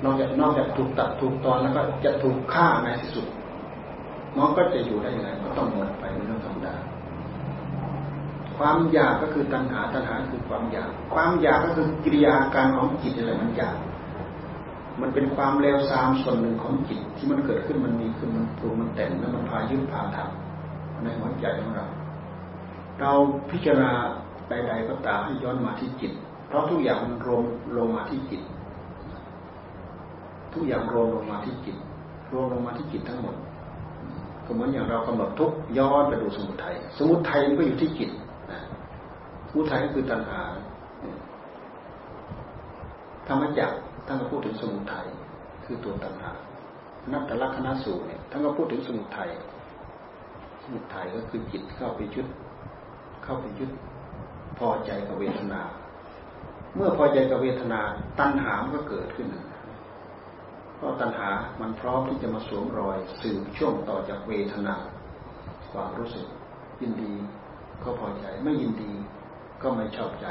[0.04, 3.28] นอกจากนอกจากถูกตัดถูกตอนแล้วก็จะถูกฆ่าในที่สุด
[4.38, 6.76] น้องก็จะอยู่ได้ยังไงก็ต้องหมดไปเป็นเรื่องธรรมดา
[8.58, 13.76] ความอยากก็คือตัณหาตัณหาคือความอยาก ความอยากก็คือกิริยาการของจิตอะไรมันอยาก
[15.02, 21.86] มันเป็นความเลวทรามส่วนหนึ่งของจิตที่มันเกิดขึ้นมันมีขึ้นมันปรุงมันแต่งแล้วมันพายึดพาทำในหัวใจของเรา
[23.00, 23.12] เรา
[23.52, 23.92] พิจารณา
[24.50, 26.12] ใด ๆ ก็ตามให้ย้อนมาที่จิต
[26.48, 27.44] เพราะทุกอย่างมันรวม
[27.78, 28.42] ลงมาที่จิต
[30.54, 31.78] ทุกอย่างรวมลงมาที่จิต
[32.32, 33.36] รวมลงมาที่จิตทั้งหมด
[34.46, 38.10] ก็เหมือนอย่างเรากำหนดทุกย้อนไปดูสมุทัยสมุทัยมันก็อยู่ที่จิต
[39.48, 40.42] สมุทัยก็คือตัณหา
[43.28, 43.76] ธรรมจักร
[44.06, 45.06] ท่านก็พูดถึงสมุทัย
[45.66, 46.32] คือตัวตัณหา
[47.12, 49.30] นัตตลักษณะสูตรเนี่ยท่านก็พูดถึงสมุทัย
[50.64, 52.28] สมุทัยก็คือจิตเข้าไปยึด
[53.24, 53.72] เข้าไปยึด
[54.58, 55.62] พอใจกับเวทนา
[56.76, 57.80] เมื่อพอใจกับเวทนา
[58.20, 59.28] ตัณหามันก็เกิดขึ้น
[60.76, 61.30] เพราะตัณหา
[61.62, 64.76] มันพร้อมที่จะมาสวมรอยสืบช่วงต่อจากเวทนา
[65.72, 66.26] ความรู้สึก
[66.82, 67.14] ยินดี
[67.84, 68.92] ก็พอใจไม่ยินดี
[69.62, 70.28] ก็ไม่ชอบใจ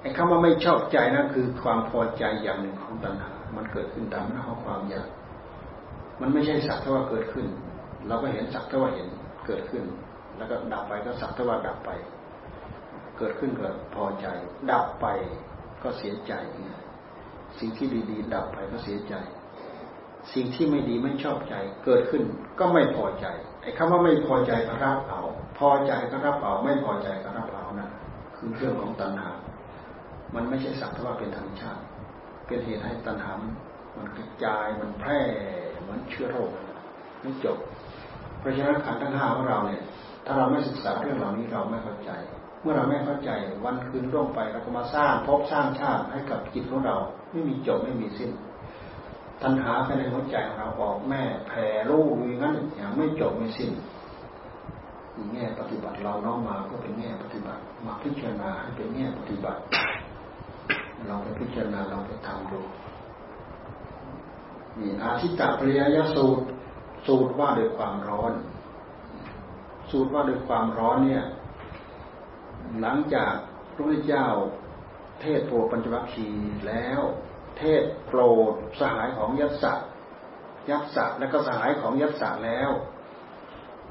[0.00, 5.08] ไอ้คำว่าไม่ชอบใจนั่นคือความพอใจอย่างหนึ่งของตัณหา มันเกิดขึ้นตามหน้าของความอยาก
[6.20, 7.46] มันไม่ใช่สักเท่าว่าเกิดขึ้น
[8.06, 9.08] เราก็เห็นสักเท่าว่าเห็น
[9.46, 9.84] เกิดขึ้น
[10.36, 11.90] แล้วก็ดับไปก็สักเท่าว่าดับไป
[13.18, 14.26] เกิดขึ้นก็พอใจ
[14.70, 15.06] ดับไป
[15.82, 16.32] ก็เสียใจ
[17.58, 19.14] สิ่งที่ดีๆ ดับไปก็เสียใจ
[20.34, 22.22] สิ่งที่ไม่ดีไม่ชอบใจ เกิดขึ้น
[22.58, 23.26] ก็ไม่พอใจ
[23.62, 25.22] ไอ้คำว่าไม่พอใจก็รับเอา
[25.58, 27.88] พอใจก็รับเอา ไม่พอใจก็รับเอานะ
[28.36, 29.30] คือเรื่องของตัณหา
[30.34, 31.82] มันไม่ใช่สักแต่ว่าเป็นธรรมชาติ
[32.46, 33.32] เป็นเหตุให้ตัณหา
[33.96, 35.20] มันกระจายมันแพร่
[35.82, 36.50] เหมือนเชื้อโรค
[37.22, 37.58] ไม่จบ
[38.38, 39.82] เพราะฉะนั้นขันธ์ทั้งห้าของเราเนี่ย
[40.24, 42.10] ถ้าเราไม่ศึกษาเรื่องเหล่านี้เราไม่เข้าใจ
[42.62, 43.30] เมื่อเราไม่เข้าใจ
[43.64, 46.96] วันคืนร่วงไปเราก็มาสร้างภพสร้างชาติให้กับจิตของเรา
[47.32, 48.30] ไม่มีจบไม่มีสิ้น
[49.42, 53.70] ตัณหาภายในหัวใจของเราออกแม่แผ่ลูกอย่างนั้นอย่างไม่จบไม่สิ้น
[55.32, 59.60] แง่ปฏิบัติเราน้อมมาก็เป็นแง่ปฏิบัติ มาพิจารณาให้เป็นแง่ปฏิบัติ
[61.06, 62.60] เราไปพิจารณาเราไปทำดู
[64.78, 66.44] นี่อาชิตาปริยยสูตร
[67.06, 68.32] สูตรว่าด้วยความร้อน
[69.90, 71.24] สูตรว่าด้วยความร้อนเนี่ย
[72.80, 73.34] หลังจาก
[73.74, 74.28] พระพุทธเจ้า
[75.20, 77.00] เทศโปรปัญจวัคคีย์แล้ว
[77.58, 78.20] เทศโปร
[78.50, 79.74] ดสหายของยัตสั
[80.70, 82.70] ยัตสัและก็สหายของยัตสัแล้ว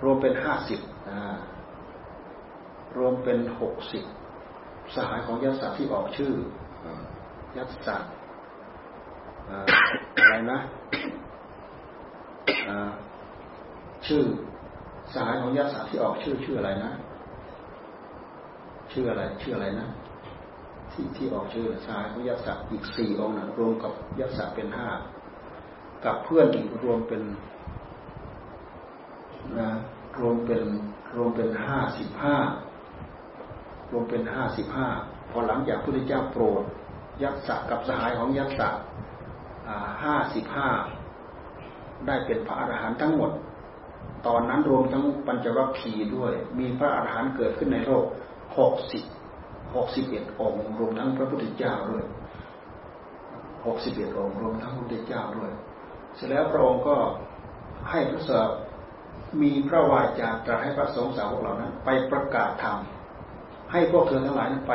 [0.04, 0.80] รวมเป็นห้าสิบ
[2.98, 4.04] รวมเป็นหกสิบ
[4.96, 6.34] สหายของยัตสัที่ออกชื่อ
[7.56, 7.98] ยัตสั
[9.50, 10.60] อะไรนะ
[14.06, 14.24] ชื่อ
[15.16, 16.92] สายของยัตสัที่ออกชื่อชื่ออะไรนะ
[18.92, 19.88] ชื่ออะไร ชื่ออะไรนะ
[20.92, 24.90] ที่ที่ออกชื่อชายของยักษ์อีกสี่องค์นะรวมกับยักษ์เป็นห้า
[26.06, 27.22] กับเพื่อนอีกรวมเป็น
[29.60, 29.70] นะ
[30.20, 30.64] รวมเป็น
[31.16, 32.38] รวมเป็นห้าสิบห้า
[33.92, 34.88] รวมเป็นห้าสิบห้า
[35.32, 36.64] พอหลังจากพระพุทธเจ้าโปรด
[37.24, 38.84] ยักษ์กับสหายของยักษ์
[40.04, 40.70] ห้าสิบห้า
[42.08, 43.32] ได้เป็นพระอรหันต์ทั้งหมด
[44.28, 48.06] ตอนนั้นรวมทั้งปัญจวัคคีย์ด้วย มีพระอรหันต์เกิดขึ้นในโลก
[48.58, 49.04] หกสิบ
[49.76, 52.06] หกสิบเอ็ดองค์รวมทั้งพระพุทธเจ้าด้วย
[53.66, 55.52] หกสิบเอ็ดองค์รวมทั้งพระพุทธเจ้าด้วย
[56.16, 56.98] เสร็จแล้วพระองค์ก็
[57.90, 58.50] ให้พระสาว
[59.42, 62.78] มีพระวาจาตรัสให้พระสงฆ์สาวกเหล่านั้น ไปประกาศธรรม
[63.72, 64.74] ให้พวกเธอทั้งหลายไป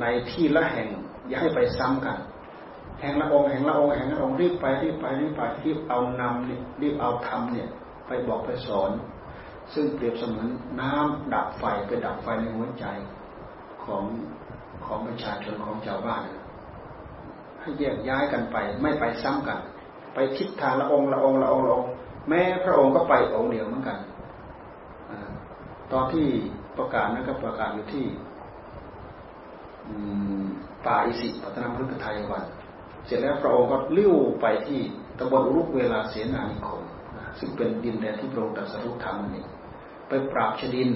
[0.00, 0.88] ในที่ละแห่ง
[1.28, 2.18] อย่าให้ไปซ้ำกัน
[3.00, 6.48] แห่งละองค์แห่งละองค์แห่งละองค์รีบไปรีบไปรีบไปรีบเอานำ
[6.82, 7.68] รีบเอาธรรมเนี่ย
[8.06, 8.90] ไปบอกไปสอน
[9.74, 10.48] ซึ่งเปรียบเสมือน
[10.80, 12.86] น้ำดับไฟไปดับไฟในหัวใจ
[13.84, 14.04] ของ
[14.84, 16.22] ของประชาชนของชาวบ้าน
[17.60, 19.58] ให้แยกย้ายกันไป ไม่ไปซ้ำกัน
[20.14, 21.90] ไปทิศทางละองค์ละองค์ละองค์ละองค์
[22.28, 23.98] แม้พระองค์ก็ไปองค์เดียวเหมือนกัน
[25.92, 26.26] ตอนที่
[26.78, 28.06] ประกาศนั้นก็ประกาศอยู่ที่
[30.86, 32.44] ป่าอิสิปัตนามฤกไทยวัน
[33.06, 34.80] เสร็จแล้วพระองค์ก็เลี้ยวไปที่
[35.18, 36.82] ตำบลอุรุกเวลาเสนานิคม
[37.38, 39.44] ซึ่งเป็นดินแดนที่พระองค์ตรัสรู้ธรรมนี่
[40.08, 40.90] ไปปราบชดิน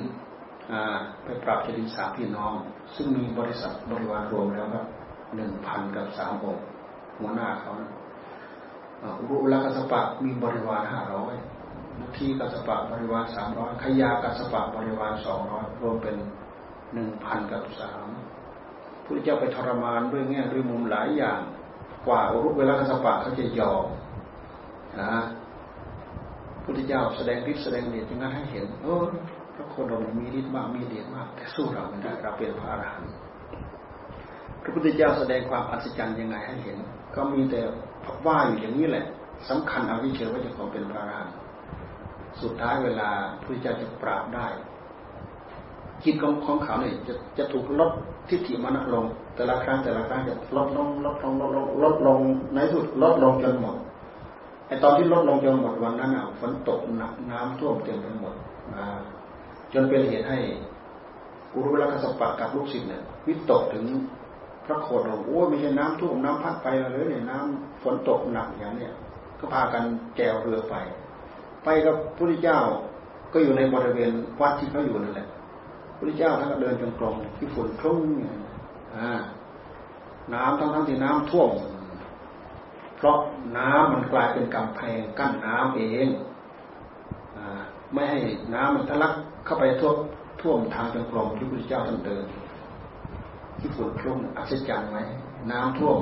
[1.25, 2.53] ไปปราบชดินสามพี่น้อง
[2.97, 4.85] ซึ่งมีบริษัทบริวารรวมแล้วครับ
[5.37, 6.65] หนึ่งพันกับสามองค์
[7.19, 7.91] หัวหน้าเขานะ
[9.19, 11.35] อุรุลกัสปะมีบริวารห้าร้อย
[12.01, 16.17] นทีกัสปะบริวารสามร้อยขยากัสปะบริวารสองร้อยรวมเป็น
[16.95, 18.07] หนึ่งพันกับสาม
[19.09, 21.41] พุทธเจ้าไปทรมานด้วยแง่ด้วยมุมหลายอย่าง
[22.07, 23.87] กว่าอุรุเวลากัสปะเขาจะยอม
[25.01, 25.13] นะ
[26.65, 29.05] พุทธเจ้าแสดงฤทธิ์แสดงเดชอย่างนั้นให้เห็นเออ
[29.55, 33.13] พระโคดมมีฤทธิ์มากมีเดชมาก แต่สู้เราไม่ได้เราเป็นพระอรหันต์
[34.63, 36.79] พระพุทธเจ้าแสดงความอัศจรรย์ยังไงให้เห็น
[37.15, 37.61] ก็มีแต่
[38.27, 39.07] ว่าอยู่อย่างนี้แหละ
[39.49, 41.35] สำคัญเอาวิเชว่าจะของเป็นพระอรหันต์
[42.43, 44.47] สุดท้ายเวลาพระเจ้าจะปราบได้
[46.05, 47.91] จิตของของเขาเนี่ยจะจะถูกลด
[48.29, 49.05] ทิฏฐิมานะลง
[49.37, 52.19] แต่ละครั้งแต่ละครั้งจะลดลงลดลงลดลงลดลง
[52.55, 53.77] ในสุดลดลงจนหมด
[54.67, 58.35] ไอตอนที่ลดลงจนหมดวันนั้นอะฝนตกหนักน้ำท่วมเต็มไปหมด
[59.73, 60.39] จนเป็นเหตุให้
[61.53, 63.85] อุรุเวลกัสปะกับลูกศิษย์เนี่ยวิตกถึง
[64.65, 68.93] พระโคดมโอ้ไม่ใช่น้ำท่วมน้ำพัดไปเลยเนี่ยน้ำฝนตกหนักอย่างเนี้ย
[69.39, 69.85] ก็พากัน
[70.17, 70.75] แกวเรือไป
[71.65, 72.59] ไปกับพระพุทธเจ้า
[73.33, 75.29] ก็อยู่ในบริเวณวัดที่เขาอยู่นั่นแหละ
[75.99, 78.03] พระเจ้าท่านก็เดินจงกรมที่ฝนคลุ้ง
[80.35, 81.51] น้ำทั้งทั้งที่น้ำท่วม
[82.97, 83.19] เพราะ
[83.59, 86.09] น้ำมันกลายเป็นกำแพงกั้นน้ำเอง
[87.37, 87.39] อ
[87.93, 88.19] ไม่ให้
[88.55, 89.13] น้ำมันทะลัก
[89.45, 89.97] เข้าไปท่วม
[90.41, 92.27] ท่วมทางจงกรมที่พระเจ้าท่านเดิน
[93.59, 94.99] ที่ฝนคลุ้งอัศจรรย์ไหม
[95.53, 95.99] น้ำท่วม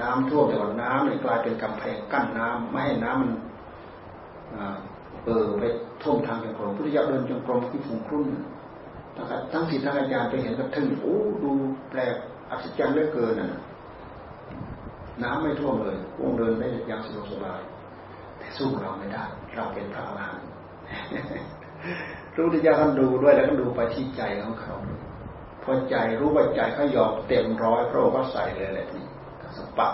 [0.00, 3.32] น้ำท่วมแต่ว่าน้ำเนี่ยกลายเป็นกำแพงกั้นน้ำไม่ให้น้ำมัน
[5.24, 5.62] เออไป
[6.02, 8.26] ท่วมทางจงกรมพระเจ้าเดินจงกรมที่ฝนคลุ้ง
[9.52, 11.52] ทั้งสิทธิ์ทั้งอาจารย์ไปเห็นก็ทึ่งโอ้ดู
[11.90, 12.14] แปลก
[12.50, 13.62] อัศจรรย์เหลือเกินน่ะ
[15.22, 17.60] น้ำไม่ท่วมเลยวงเดินได้อย่างสะดวกสบาย
[18.38, 19.24] แต่สู้เราไม่ได้
[19.56, 20.48] เราเป็นพระอรหันต์
[22.36, 24.74] รู้ที่จะท่านดูด้วยแล้วก็ดูไปที่ใจของเขา
[25.62, 29.04] พอใจรู้ว่าใจเขายอมเต็มร้อยพระองค์ก็ใส่เลยแหละที่
[29.42, 29.88] กัสปะ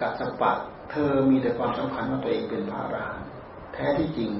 [0.00, 0.52] กัสปะ
[0.90, 3.28] เธอมีแต่ความสำคัญว่าตัวเองเป็นพระอรหันต์
[3.74, 4.32] แท้ที่จริง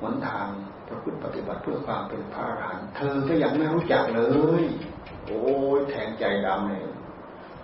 [0.00, 0.48] หนทาง
[0.88, 4.20] ประพฤติปฏิบัติเพื่อความเป็นพระอรหันต์เธอก็ยังไม่รู้จักเล
[4.62, 4.64] ย
[5.26, 5.42] โอ้
[5.78, 6.84] ยแทงใจดำเลย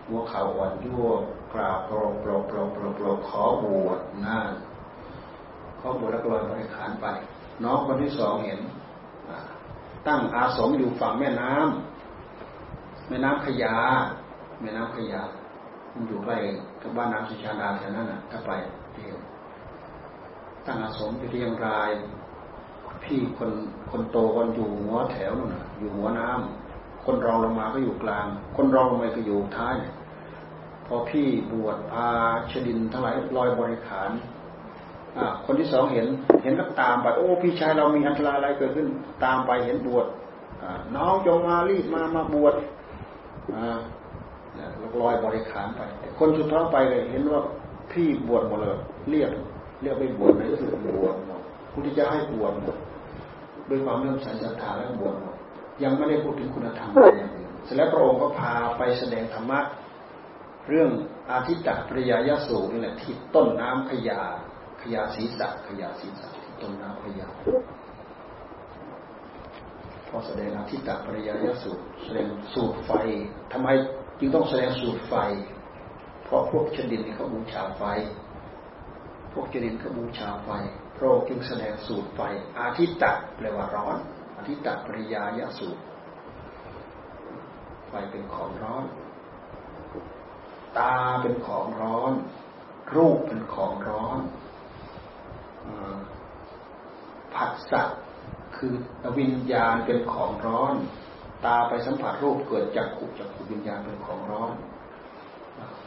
[0.06, 1.06] หัวเข่าอ่อนยั่ว
[1.52, 4.38] กราบโปรโปรโปรโปรโปรขอบวชน่า
[5.80, 7.06] ขอบวชแล้วก็ลอยบริขารไป
[7.64, 8.60] น้องคนที่สองเห็น
[10.06, 13.76] ตั้งอาสมอยู่ฝั่งแม่น้ำแม่น้ำขยา
[14.60, 15.22] แม่น้ำขยา
[15.94, 16.36] มันอยู่ใกล้
[16.82, 18.50] กับบ้านน้ำสุชาดาแถวนั้นน่ะถ้าไป
[18.92, 19.18] เที่ยว
[20.66, 21.90] ตั้งอาสมอยู่ที่ยังราย
[23.04, 23.50] พี่คน
[23.90, 28.26] คนโตคนอยู่หัวแถวนู่นอยู่หัวน้ำคนรองลงมาก็อยู่กลาง
[28.56, 29.76] คนรองลงมาก็อยู่ท้าย
[30.86, 32.08] พอพี่บวชพา
[32.50, 34.10] ชดินทั้งหลายลอยบริขาร
[35.44, 36.06] คนที่สองเห็น
[36.42, 38.88] เห็นก็ตามไป โอ้ พี่ชายเรามีอันตรายอะไรเกิดขึ้น
[39.24, 40.06] ตามไปเห็นบวช
[40.96, 42.54] น้องจงมารีบมามาบวช
[45.00, 45.80] ลอยบริขารไป
[46.18, 47.40] คนสุดท้องไปเลยเห็นว่า
[47.92, 48.78] พี่บวชหมดเลย
[49.10, 49.30] เรียก
[49.82, 51.40] เรียกไปบวชในที่สุดบวชหมด
[51.72, 52.76] คุณที่จะให้บวชหมด
[53.70, 55.14] ด้วยความเริ่มใส่ศรัทธาและบวช
[55.82, 59.60] ยังไม่ได้พูดถึงคุณธรรมอะไรอย่างอื่นเสร็จแล้วพระองค์ก็พาไปแสดงธรรมะ
[60.68, 60.90] เรื่อง
[61.32, 64.22] อาทิตตปริยายสูนี่แหละที่ต้นน้ำขยา
[64.82, 67.28] ขยาศีรษะขยาศีรษะที่ต้นน้ำขยา
[70.08, 72.92] พอแสดงอาทิตตปริยายสูตรแสดงสูตรไฟ
[73.52, 73.68] ทำไม
[74.18, 75.14] จึงต้องแสดงสูตรไฟ
[76.24, 77.82] เพราะพวกชดินเขาบูชาไฟ
[79.32, 82.20] พวกชดินเขาบูชาไฟพ ระองค์จึงแสดงสูตรไฟ
[82.60, 83.96] อาทิตตะแปลว่าร้อน
[84.36, 85.82] อาทิตตะปริยายสูตร
[87.88, 88.84] ไฟเป็นของร้อน
[90.78, 92.12] ตาเป็นของร้อน
[92.94, 94.18] รูปเป็นของร้อน
[97.34, 97.82] ผัสสะ
[98.56, 98.72] คือ
[99.18, 100.74] วิญญาณเป็นของร้อน
[101.46, 104.52] ตาไปสัมผัสรูปเกิดจากขุจากขุวิญญาณเป็นของร้อน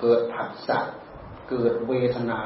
[0.02, 0.80] เกิดผัสสะ
[1.50, 2.42] เกิดเวทนา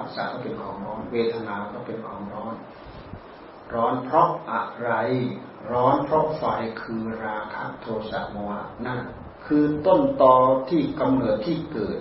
[0.00, 2.54] ผัสสะก็เป็นของร้อน เวทนาก็เป็นของร้อน
[3.74, 4.92] ร้อนเพราะอะไร
[5.72, 6.44] ร้อนเพราะไฟ
[6.82, 9.00] คือราคะโทสะโมหะนั่น
[9.46, 10.34] คือต้นตอ
[10.70, 11.98] ที่กำเนิดที่เกิด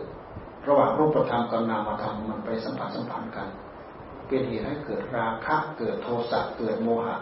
[0.67, 3.47] ระหว่างรูปธรรมกับนามธรรมมันไปสัมผัสสัมพันธ์กัน
[4.27, 7.17] เป็นเหตุให้เกิดราคะเกิดโทสะเกิดโมหะ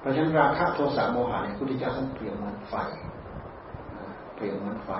[0.00, 2.74] เพราะฉะนั้นราคะโทสะโมหะเนี่ยพุทธเจ้าท่านเปรียบเหมือนไฟ
[4.34, 4.90] เปรียบเหมือนไฟ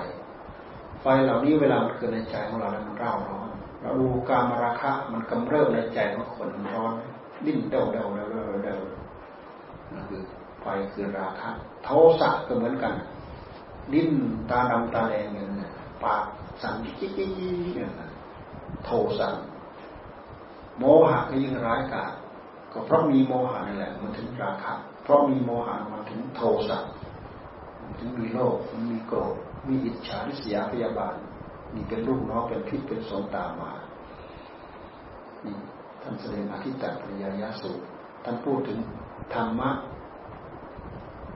[1.01, 3.42] ไฟเหล่านี้เวลามันเกิดในใจของเราแล้วมันเร่าร้อน
[3.83, 6.93] เราดูการมราคะมันกำเริบในใจของคนมันร้อน
[7.45, 8.75] ดิ้นเดาเดาเดาเดาเดา
[9.93, 10.21] นั่นคือ
[10.61, 11.49] ไฟคือราคะ
[11.83, 12.93] โทสะก็เหมือนกัน
[13.93, 14.11] ดิ้น
[14.49, 15.67] ตาดำตาแดงอย่างนี้
[16.03, 16.23] ปาก
[16.61, 17.29] สั่นจิ๊กจิ๊ก
[17.75, 17.89] เนี่ย
[18.85, 19.27] โทสะ
[20.79, 22.13] โมหะก็ยิ่งร้ายกาจ
[22.71, 24.73] ก็เพราะมีโมหะนี่แหละมันถึงราคะ
[25.03, 26.79] เพราะมีโมหะมันถึงโทสะ
[27.99, 29.33] ถึงมีโลภมันมีโกรธ
[29.67, 31.15] มีอิจฉาริษยาพยาบาท
[31.73, 33.71] นี่เป็นลูกน้องเป็นพิษเป็นสงตามมา
[35.45, 35.55] นี่
[36.01, 37.83] ท่านแสดงอธิตตปริยายาสูตร
[38.23, 38.79] ท่านพูดถึง
[39.33, 39.69] ธรรมะ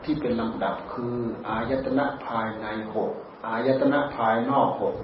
[0.04, 1.16] ที่เป็นลำดับคือ
[1.48, 3.12] อายตนะภายในหก
[3.48, 4.96] อายตนะภายนอกหก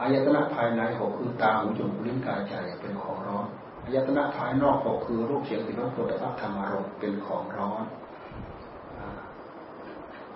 [0.00, 3.46] อายตนะภายในหกคือตาหูจมูกลิ้นกายใจเป็นของร้อน
[3.84, 7.84] อายตนะภายนอกหกคือรูปเสียงกลิ่นรสโผฏฐัพธรรมารมณ์เป็นของร้อน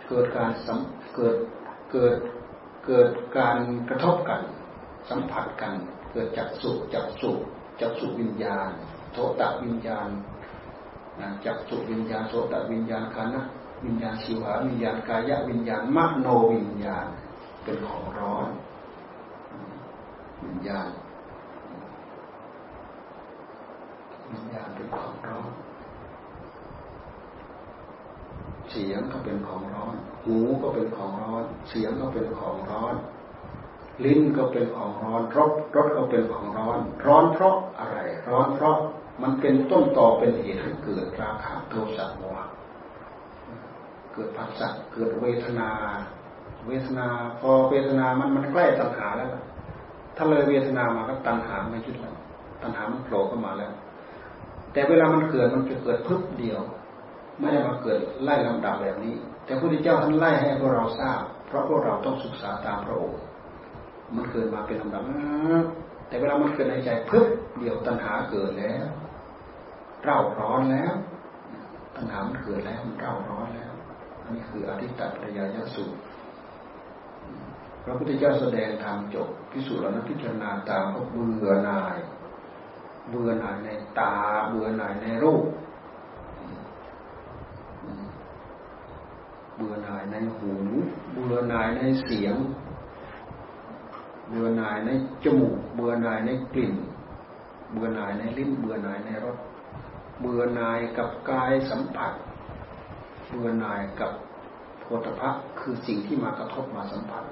[0.09, 0.51] เกิดการ
[1.17, 1.37] เกิด
[1.93, 2.17] เกิด
[2.87, 3.59] เกิดการ
[3.89, 4.43] กระทบกัน
[5.09, 5.75] สัมผัสกัน
[6.13, 7.33] เกิดจากสุจากสุ
[7.81, 8.71] จากสุวิญญาณ
[9.13, 10.09] โทตะวิญญาณ
[11.45, 13.43] จักสุวิญญาณโสตะวิญญาณคานะ
[13.85, 17.07] วิญญาณชิวาวิญญาณกายวิญญาณมโนวิญญาณ
[17.63, 18.49] เป็นของร้อน
[20.45, 20.89] วิญญาณ
[24.33, 25.51] วิญญาณเป็นของร้อน
[28.71, 29.95] เสียงก็เป็นของร้อน
[30.25, 32.95] หูก็เป็นของร้อน เสียงก็เป็นของร้อน
[34.05, 37.97] ลิ้นก็เป็นของร้อนรสรสก็เป็นของร้อน ร้อนเพราะอะไร
[38.29, 38.77] ร้อนเพราะ
[39.23, 42.47] มันเป็นต้นต่อเป็นเหตุให้เกิดราคะโทสะโมหะ
[44.13, 45.71] เกิดผัสสะเกิดเวทนา
[46.67, 47.07] เวทนา
[47.41, 49.31] พอเวทนามันมันใกล้ตัณหาแล้ว
[50.17, 52.17] ถ้าเลยเวทนามาก็ตัณหาไม่ยุดแล้ว
[52.63, 53.73] ตัณหามันโผล่เข้ามาแล้ว
[54.73, 56.61] แต่เวลามันเกิดมันจะเกิดพึบเดียว
[57.41, 59.15] ไม่ได้มาเกิดไล่ลำดับแบบนี้
[59.45, 63.21] แต่พระพุทธเจ้าท่านไล่ให้พวกเราทราบ เพราะพวกเราต้องศึกษาตามพระองค์
[64.15, 65.03] มันเกิดมาเป็นลำดับ
[66.09, 67.27] แต่เวลามันเกิดในใจเพึบ
[67.59, 68.85] เดี๋ยวตัณหาเกิดแล้ว
[70.03, 70.95] เร่าร้อนแล้ว
[71.97, 73.73] ตัณหามันเกิดแล้วมันเร่าร้อนแล้ว
[74.23, 75.97] อันนี้คืออธิตตปริยายสูตร
[77.85, 81.99] พระพุทธเจ้าแสดงธรรมจบพิสูจน์แล้วนะพิจารณาตามก็เบื่อหน่าย
[83.11, 83.69] เบื่อหน่ายใน
[83.99, 84.15] ตา
[84.49, 85.45] เบื่อหน่ายในรูป
[89.61, 90.53] เบื่อหน่ายในหู
[91.13, 92.37] เบื่อหน่ายในเสียง
[94.29, 94.91] เบื่อหน่ายใน
[95.25, 96.75] จมูก เบื่อหน่ายในกลิ่น
[97.73, 99.37] เบื่อหน่ายในลิ้น เบื่อหน่ายในรส
[100.21, 102.13] เบื่อหน่ายกับกายสัมผัส
[103.31, 104.13] เบื่อหน่ายกับ
[104.81, 107.25] โพธพะคือสิ่งที่มากระทบมาสัมผัส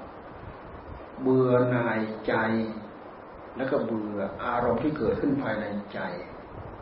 [1.21, 2.33] เบื่อหน่ายใจ
[3.57, 5.99] แล้วก็เบื่ออารมณ์ที่เกิดขึ้นภายในใจ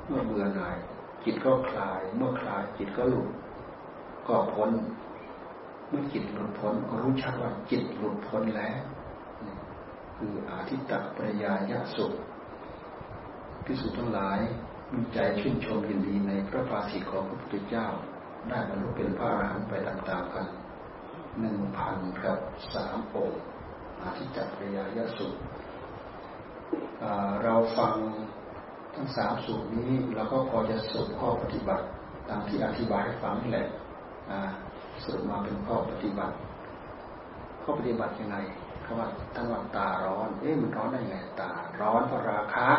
[0.06, 0.78] เมื่อเบื่อหน่าย
[1.24, 3.30] จิตก็คลาย เมื่อคลายจิตก็หลุด
[4.28, 4.72] ก็พ้น
[5.90, 8.78] เมื่อจิตหลุดพ้นก็รู้ชัดว่าจิตหลุดพ้นแล้ว
[10.18, 12.06] คืออาทิตตปริยายะสุ
[13.66, 14.40] พิสุทั้งหลาย
[14.94, 17.88] มีใจชื่นชมยินดีในพระภาษีของพระพุทธเจ้า
[18.50, 20.48] ได้บรรลุเป็นพระอรหันต์ไปตามๆกัน
[21.40, 22.40] หนึ่งพันกับ
[22.74, 23.42] สามองค์
[24.02, 25.28] อาทิจักรยายสุ
[27.44, 27.96] เราฟัง
[28.96, 31.86] ทั้งสามสูตรนี้เราก็พอจะสรุปข้อปฏิบัติ
[32.30, 33.68] ตามที่อธิบายให้ฟังนี่แหละ
[35.04, 36.36] สรุปมาเป็นข้อปฏิบัติ
[37.64, 38.38] ข้อปฏิบัติยังไง
[38.86, 42.70] คำว่าทั้งวันตาร้อน เอ๊ะมันร้อนได้ยังไงตา ร้อนเพราะราคะ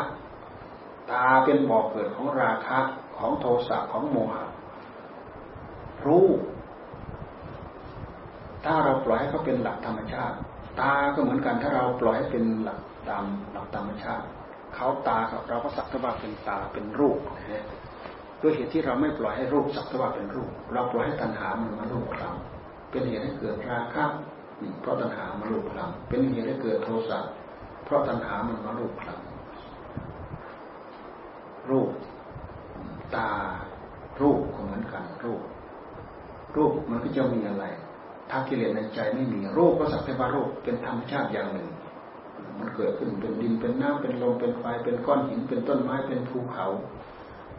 [1.11, 2.79] ตาเป็นบ่อกเกิดของราคะ
[3.17, 4.45] ของโทสะของโมหะ
[6.07, 6.27] รู้
[8.65, 10.37] ถ้าเราปล่อยให้เขาเป็นหลักธรรมชาติ
[10.81, 14.27] ตาก็เหมือนกันถ้าเราปล่อยให้เป็นหลักตามหลักธรรมชาติ
[14.75, 17.65] เขาตาเราก็สักว่าเป็นตาเป็นรูปนะ
[18.43, 24.05] ด้วยเหตุที่เราไม่ปล่อยให้รูปสักว่าเป็นรูป เราปล่อยให้ตัณหามันมารูปคลำเป็นเหตุให้เกิดราคะ
[24.81, 27.19] เพราะตัณหามารูปคลำเป็นเหตุให้เกิดโทสะ
[27.85, 31.91] เพราะตัณหามันมารูปคลำรูป
[33.17, 33.31] ตา
[34.21, 35.43] รูปก็เหมือนกันรูป
[36.57, 37.65] รูปมันก็จะมีอะไร
[38.31, 41.69] ถ้ากิเลสในใจไม่มีรูปก็สักแต่ว่ารูปเป็นธรรมชาติอย่างหนึ่ง
[42.59, 46.67] มันเกิดขึ้นเป็นดินเป็นน้ำเป็นลมเป็นไฟเป็นก้อนหินเป็นต้นไม้เป็นภูเขา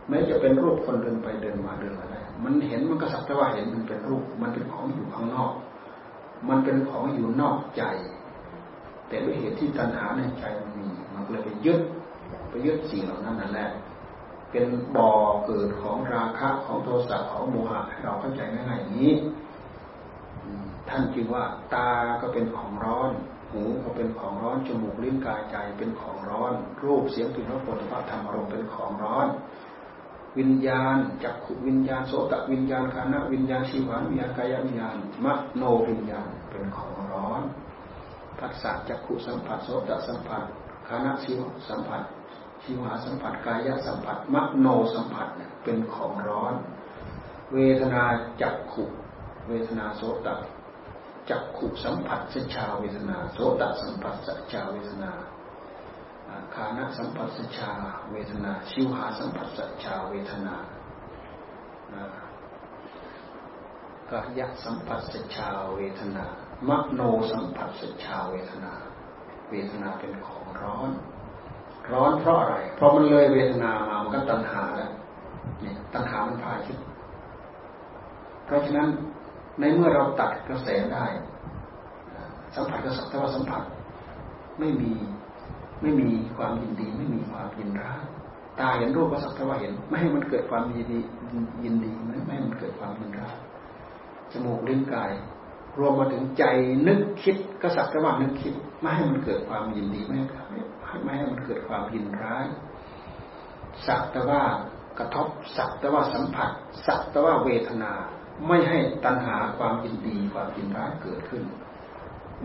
[0.10, 5.52] แม้จะเป็นรูปคนเดินไปเดินมาเดินอะไรมันเห็นมันก็สักแต่ว่าเห็นมันเป็นรูป มันเป็นของอยู่ข้างนอก
[6.50, 7.84] มันเป็นของอยู่นอกใจ
[9.08, 11.82] แต่ด้วยเหตุที่ตัณหาในใจมันมีมันเลยไปยึด
[12.50, 13.70] ไปยึดสิ่งเหล่านั้นนั่นแหละ
[14.52, 15.12] เป็นบ่อ
[15.46, 19.14] เกิดของราคะของโทสะของโมหะให้เราเข้าใจง่ายๆอย่างนี้
[20.90, 21.44] ท่านจึงว่า
[21.74, 21.90] ตา
[22.22, 23.12] ก็เป็นของร้อน
[23.52, 26.54] หูก็เป็นของร้อน จมูกลิ้นกายใจเป็นของร้อน
[26.84, 29.28] รูปเสียงกลิ่นรสผลิภัณฑ์ธรรมอารมณ์เป็นของร้อน
[30.38, 37.42] วิญญาณจักขุวิญญาณโสตวิญญาณคานะวิญญาณชีวาวิญญาณกายวิญญาณมโนวิญญาณเป็นของร้อน
[38.40, 40.44] ผัสสะจักขุสัมผัสโสตสัมผัส
[40.88, 42.02] คานะชีวสัมผัส
[42.64, 46.54] ชิวาสัมผัสกายสัมผัสมโนสัมผัสเนี่ยเป็นของร้อน
[47.54, 48.04] เวทนา
[48.42, 48.84] จักขุ
[49.48, 50.28] เวทนาโสต
[51.30, 55.12] จักขุสัมผัสสัจชาเวทนาโสตสัมผัสสัจชาเวทนา
[56.56, 57.72] คานะสัมผัสสัจชา
[58.12, 60.56] เวทนา ชิวหาสัมผัสสัจชาเวทนา
[64.12, 66.26] กายสัมผัสสัจชาเวทนา
[66.70, 67.02] มโน
[67.32, 68.74] สัมผัสสัจชาเวทนา
[69.50, 70.90] เวทนาเป็นของร้อน
[71.92, 74.92] ร้อนเพราะอะไร เพราะมันเลยเวทนามามันก็ตัณหาแล้ว
[75.62, 76.78] เนี่ยตัณหามันพาคิด
[78.46, 78.90] เพราะฉะนั้น
[79.60, 81.06] ในเมื่อเราตัดกระแสได้
[82.56, 83.64] สัมผัสกับสักแต่ว่าสัมผัส
[84.60, 84.92] ไม่มี
[85.82, 88.04] ไม่มีความยินดี ไม่มีความยินร้าย
[88.60, 91.00] ตาเห็นรูปก็สักแต่ว่าเห็น ไม่ให้มันเกิดความยินดี
[91.64, 93.36] ยินดีไม่ให้มันเกิดความยินร้าย
[94.32, 95.12] จมูกลิ้นกาย
[95.80, 96.44] รวมมาถึงใจ
[96.88, 100.26] นึกคิดก็สักแต่ว่านึกคิด ไม่ให้มันเกิดความยินดีไม่ให้
[101.04, 102.46] ไม่ให้มันเกิดความยินร้าย
[103.88, 104.42] สักแต่ว่า
[105.00, 105.28] กระทบ
[105.58, 106.52] สักแต่ว่าสัมผัส
[106.88, 107.92] สักแต่ว่าเวทนา
[108.48, 111.44] ไม่ให้ตัณหาความยินดีความยินร้ายเกิดขึ้น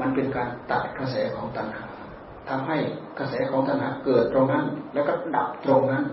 [0.00, 1.88] มันเป็นการตัดกระแสของตัณหา
[2.48, 2.76] ทำให้
[3.18, 4.64] กระแสของตัณหาเกิดตรงนั้น
[4.94, 6.04] แล้วก็ดับตรงนั้น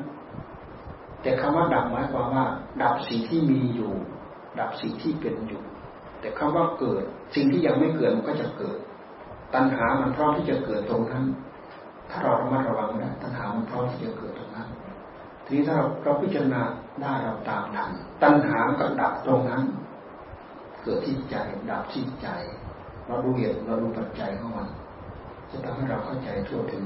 [1.21, 2.45] แต่คำว่าดับหมายความว่า
[2.83, 3.91] ดับสิ่งที่มีอยู่
[4.59, 5.61] ดับสิ่งที่เป็นอยู่
[6.19, 7.03] แต่คำว่าเกิด
[7.35, 8.77] สิ่งที่ยังไม่เกิดมันก็จะเกิด
[9.53, 11.25] ตัณหามันพร้อมที่จะเกิดตรงนั้น
[12.09, 14.67] ถ้าเราระมัดระวังนะตัณหามันพร้อมที่จะเกิดตรงนั้น
[15.45, 16.61] ทีนี้ถ้าเราเราพิจารณา
[17.01, 17.89] ได้เราตามทัน
[18.23, 19.63] ตัณหาก็ดับตรงนั้น
[20.83, 21.35] เกิดที่ใจ
[21.71, 22.27] ดับที่ใจ
[23.07, 24.67] เราดูเหตุเราดูปัจจัยของมัน
[25.51, 26.83] จะทำให้เราเข้าใจทั่วถึง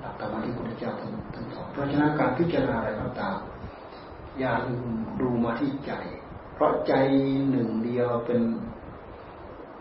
[0.00, 0.92] หลักธรรมที่พระพุทธเจ้า
[1.34, 3.36] ท่านสอนเพราะฉะนั้นการพิจารณาอะไรก็ตาม
[4.38, 4.86] อย่าลืม
[5.20, 5.92] ดูมาที่ใจ
[6.54, 6.92] เพราะใจ
[7.50, 8.40] หนึ่งเดียวเป็น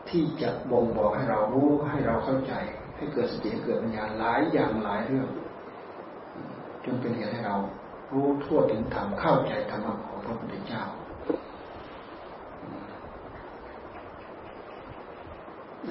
[0.10, 2.54] ที่จะบ่งบอกให้เรารู้ให้เราเข้าใจ
[2.98, 5.28] ให้เกิดสติเกิดปัญญาหลายอย่างหลายเรื่อง
[6.86, 7.56] จนเป็นเหตุให้เรา
[8.14, 10.84] รู้ทั่วถึงธรรมเข้าใจธรรมของพระพุทธเจ้า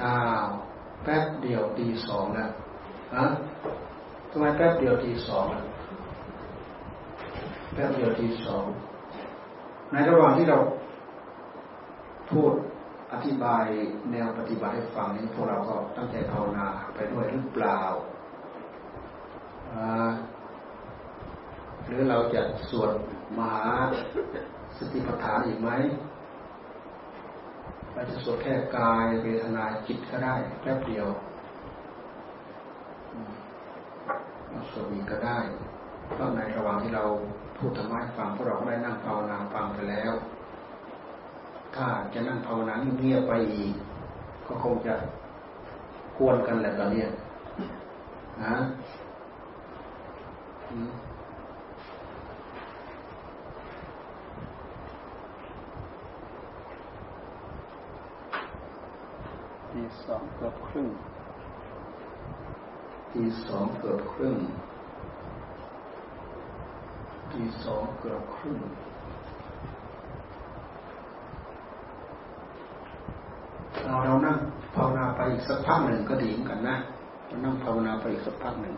[0.02, 0.48] อ้าว
[1.04, 2.50] แป๊บเดียวตีสองแล้ว
[3.16, 3.24] ฮะ
[4.30, 5.46] ทำไมแป๊บเดียวตีสอง
[7.74, 8.64] แป๊บเดียวตีสอง
[9.92, 10.58] ในระหว่างที่เรา
[12.30, 12.52] พูด
[13.12, 13.64] อธิบาย
[14.10, 17.80] แนวปฏิบัติให้ฟังนี้พวกเราก็ตั้งใจภาวนาไปด้วยหรือเปล่า
[21.86, 22.90] หรือเราจะสวด
[23.38, 23.66] มหา
[24.78, 25.70] สติปัฏฐานอีกไหม
[27.96, 31.06] เราจะสวดแค่กายเวทนาจิตก็ได้แป๊บเดียว
[34.72, 35.38] สวดอีกก็ได้
[36.12, 37.04] เพราะในระหว่างที่เรา
[37.56, 40.12] พูดธรรมะฟังพวกเราก็ได้นั่งภาวนาฟังไปแล้ว
[41.74, 43.72] ถ้าจะนั่งภาวนาเงียบไปอีก
[44.46, 44.94] ก็คงจะ
[46.16, 47.04] ควรกันแหละตอนนี้
[48.44, 48.54] นะ
[59.76, 60.88] ทีสองเกือบครึ่ง
[63.12, 64.36] ทีสองเกือบครึ่ง
[67.32, 68.58] ทีสองเกือบครึ่ง
[73.84, 74.36] เราเรานั่ง
[74.74, 76.76] ภาวนาไปอีกสักพักหนึ่งก็ดีเหมือนกันนะ
[77.26, 78.74] เรานั่งภาวนาไปอีกสักพักหนึ่ง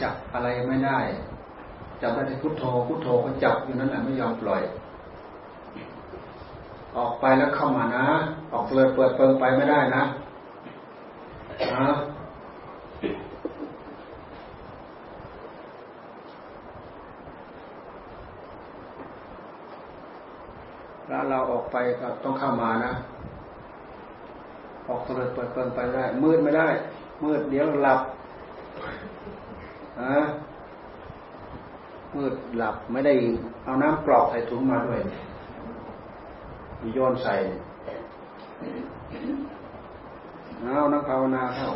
[0.00, 1.00] จับอะไรไม่ได้
[2.02, 4.62] จับได้แต่พุทโธพุทโธก็จับอยู่นั่นแหละไม่ยอมปล่อย
[6.96, 8.06] ออกไปแล้วเข้ามานะ
[8.52, 10.02] ออกเลยเปิดเปิงไปไม่ได้นะ
[11.74, 11.88] นะ
[21.08, 22.92] แล้วเราออกไปก็ต้องเข้ามานะ
[24.88, 26.68] ออกเปิดเปิดเปิดไปได้ มืดไม่ได้
[27.22, 28.00] มืดเดี๋ยวหลับ
[30.00, 30.14] อะ
[32.16, 33.14] มืดหลับไม่ได้
[33.64, 35.00] เอาน้ำกรอกใส่ถุงมาด้วย
[36.94, 37.34] โยนใส่
[40.60, 41.68] เอานักภาวนาเข้า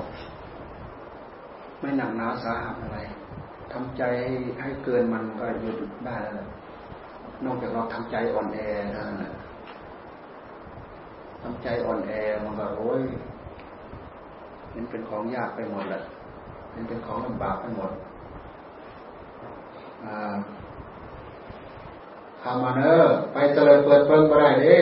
[1.80, 2.98] ไม่หนักหนาสาหัสอะไร
[3.72, 4.32] ทำใจให้
[4.62, 5.76] ให้เกินมันก็หยุด
[6.06, 6.48] ได้แล้ว
[7.44, 8.58] นอกจากเราทำใจอ่อนแอ
[8.92, 9.32] เท่านั้นแหละ
[11.42, 12.12] ทำใจอ่อนแอ
[12.44, 13.02] มันก็โอ้ย
[14.70, 16.00] เห็นเป็นของยากไปหมดแหละ
[16.72, 17.90] เห็นเป็นของลำบากไปหมด
[22.42, 22.94] ทำมาเนอ
[23.32, 24.80] ไปเจริญเปิดเพิ่งมาได้เด้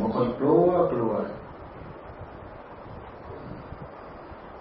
[0.00, 1.12] บางคนกลัวกลัว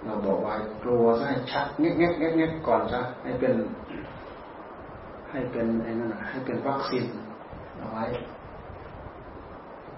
[0.04, 3.54] เราบอกว่ากลัวซะให้ชักเงี้ยเงี้ยเงี้ยเงี้ยก่อนซะให้เป็น
[5.30, 7.06] ให้เป็นไอ้นั่นให้เป็นวัคซีน
[7.78, 8.04] เอาไว้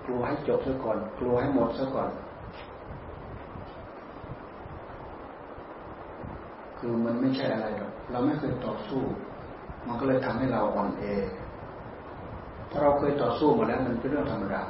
[0.05, 2.09] กลัวให้จบซะก่อน กลัวให้หมดซะก่อน
[6.85, 9.01] คือมันไม่ใช่อะไรหรอกเราไม่เคยต่อสู้
[9.87, 11.03] มันก็เลยทำให้เราอ่อนเอ
[12.69, 14.63] ถ้าเราเคยต่อสู้มาแล้วมันเป็นเรื่องธรรมดา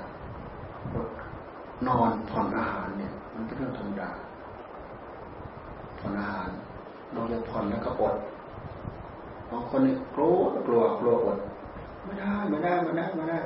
[1.87, 4.09] นอนผ่อนอาหารเนี่ย มันเป็นเรื่องธรรมดา
[5.99, 6.49] ผ่อนอาหาร
[7.15, 8.15] นอกจากผ่อนแล้วก็อด
[9.49, 11.39] บางคนเนี่ยกลัวกลัวกลัวอด
[12.03, 13.39] ไม่ได้ไม่ได้ไม่ได้ไม่ได้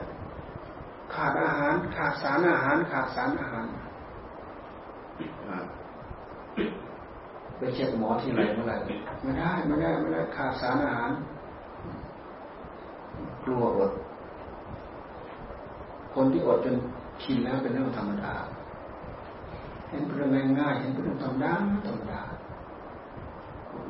[1.13, 3.65] ขาดอาหาร ขาดสารอาหาร ขาดสารอาหาร
[7.57, 8.77] ไปเช็คหมอที่ไหนเมื่อไหร่
[9.23, 11.11] ไม่ได้ไม่ได้ไม่ได้ขาดสารอาหาร
[13.43, 13.91] กลัวอด
[16.13, 16.75] คนที่อดจน
[17.21, 18.33] ชินแล้วเป็นเรื่องธรรมดา
[19.89, 21.53] เห็นเป็นเรื่องง่ายเห็นเป็นเรื่องธรรมดา
[21.87, 22.21] ธรรมดา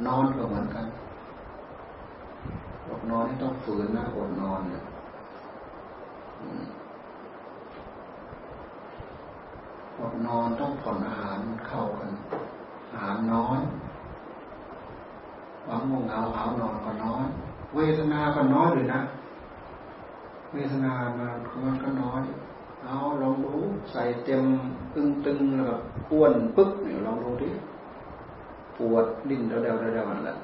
[0.06, 0.86] นอนก็เหมือนกัน
[2.88, 4.84] อดนอนที่ต้องฝืนนะอดนอนเนี่ย
[10.00, 11.38] อดนอนต้องผ่อนอาหาร
[11.68, 12.12] เข้ากัน
[13.00, 13.60] หารน้อย
[15.66, 17.26] ความง่วงเหงาหานอนก็น้อย
[17.76, 19.02] เวทนาก็น้อยเลยนะ
[20.54, 22.22] เวทนามันก็น้อย
[22.84, 23.54] เอาลองดู
[23.92, 24.44] ใส่เต็ม
[24.94, 25.76] ตึงตึงแล้วก็
[26.12, 27.50] อ้วนปึ๊กเนี่ยลองดูดิ
[28.78, 30.36] ปวดดิ้นเดาเดาเดามันแหละ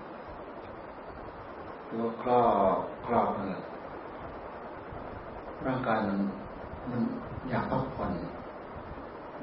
[1.90, 2.40] ตัวคลอ
[3.06, 3.62] คลอนั่นแหละ
[5.66, 6.18] ร่างกายมัน
[6.90, 7.02] มัน
[7.50, 8.12] อยากพักผ่อน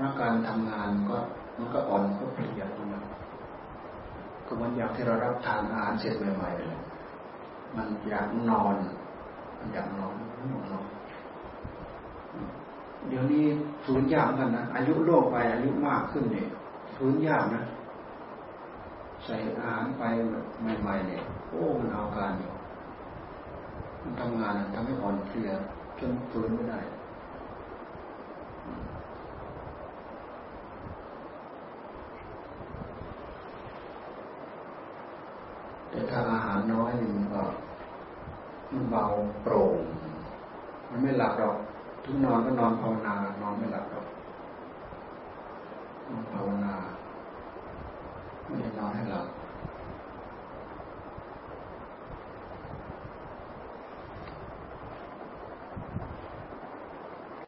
[0.01, 1.19] ร่างกายทำงานก็
[1.61, 3.05] มันก็อ่อนก็เพลียตรงนั้น
[4.47, 6.81] ก็มันอยากที่เรารับทานอาหารเสร็จใหม่ๆเลย
[7.77, 8.75] มันอยากนอน
[9.59, 10.15] มันอยากนอน
[10.73, 10.87] นอน
[13.09, 13.45] เดี๋ยวนี้
[13.85, 16.49] ฝืนยากกันนะอายุโลกไปอายุมากขึ้นเนี่ย
[16.95, 17.63] ฝืนยากนะ
[19.25, 20.03] ใส่อาหารไป
[20.81, 22.53] ใหม่ๆเนี่ยโอ้มันเอาการอยู่
[24.03, 25.49] มันทำงานทำให้อ่อนเพลีย
[26.01, 26.81] จนฝืนไม่ได้
[35.91, 37.43] แต่ถ้าอาหารน้อยมันก็
[38.73, 39.05] มันเบา
[39.43, 39.77] โปร่ง
[40.91, 41.57] มันไม่หลับหรอก
[42.05, 44.07] ถึงนอนก็นอนภาวนานอนไม่หลับหรอก
[46.09, 46.75] นอนภาวนา
[48.45, 49.27] ไม่ได้นอนให้หลับ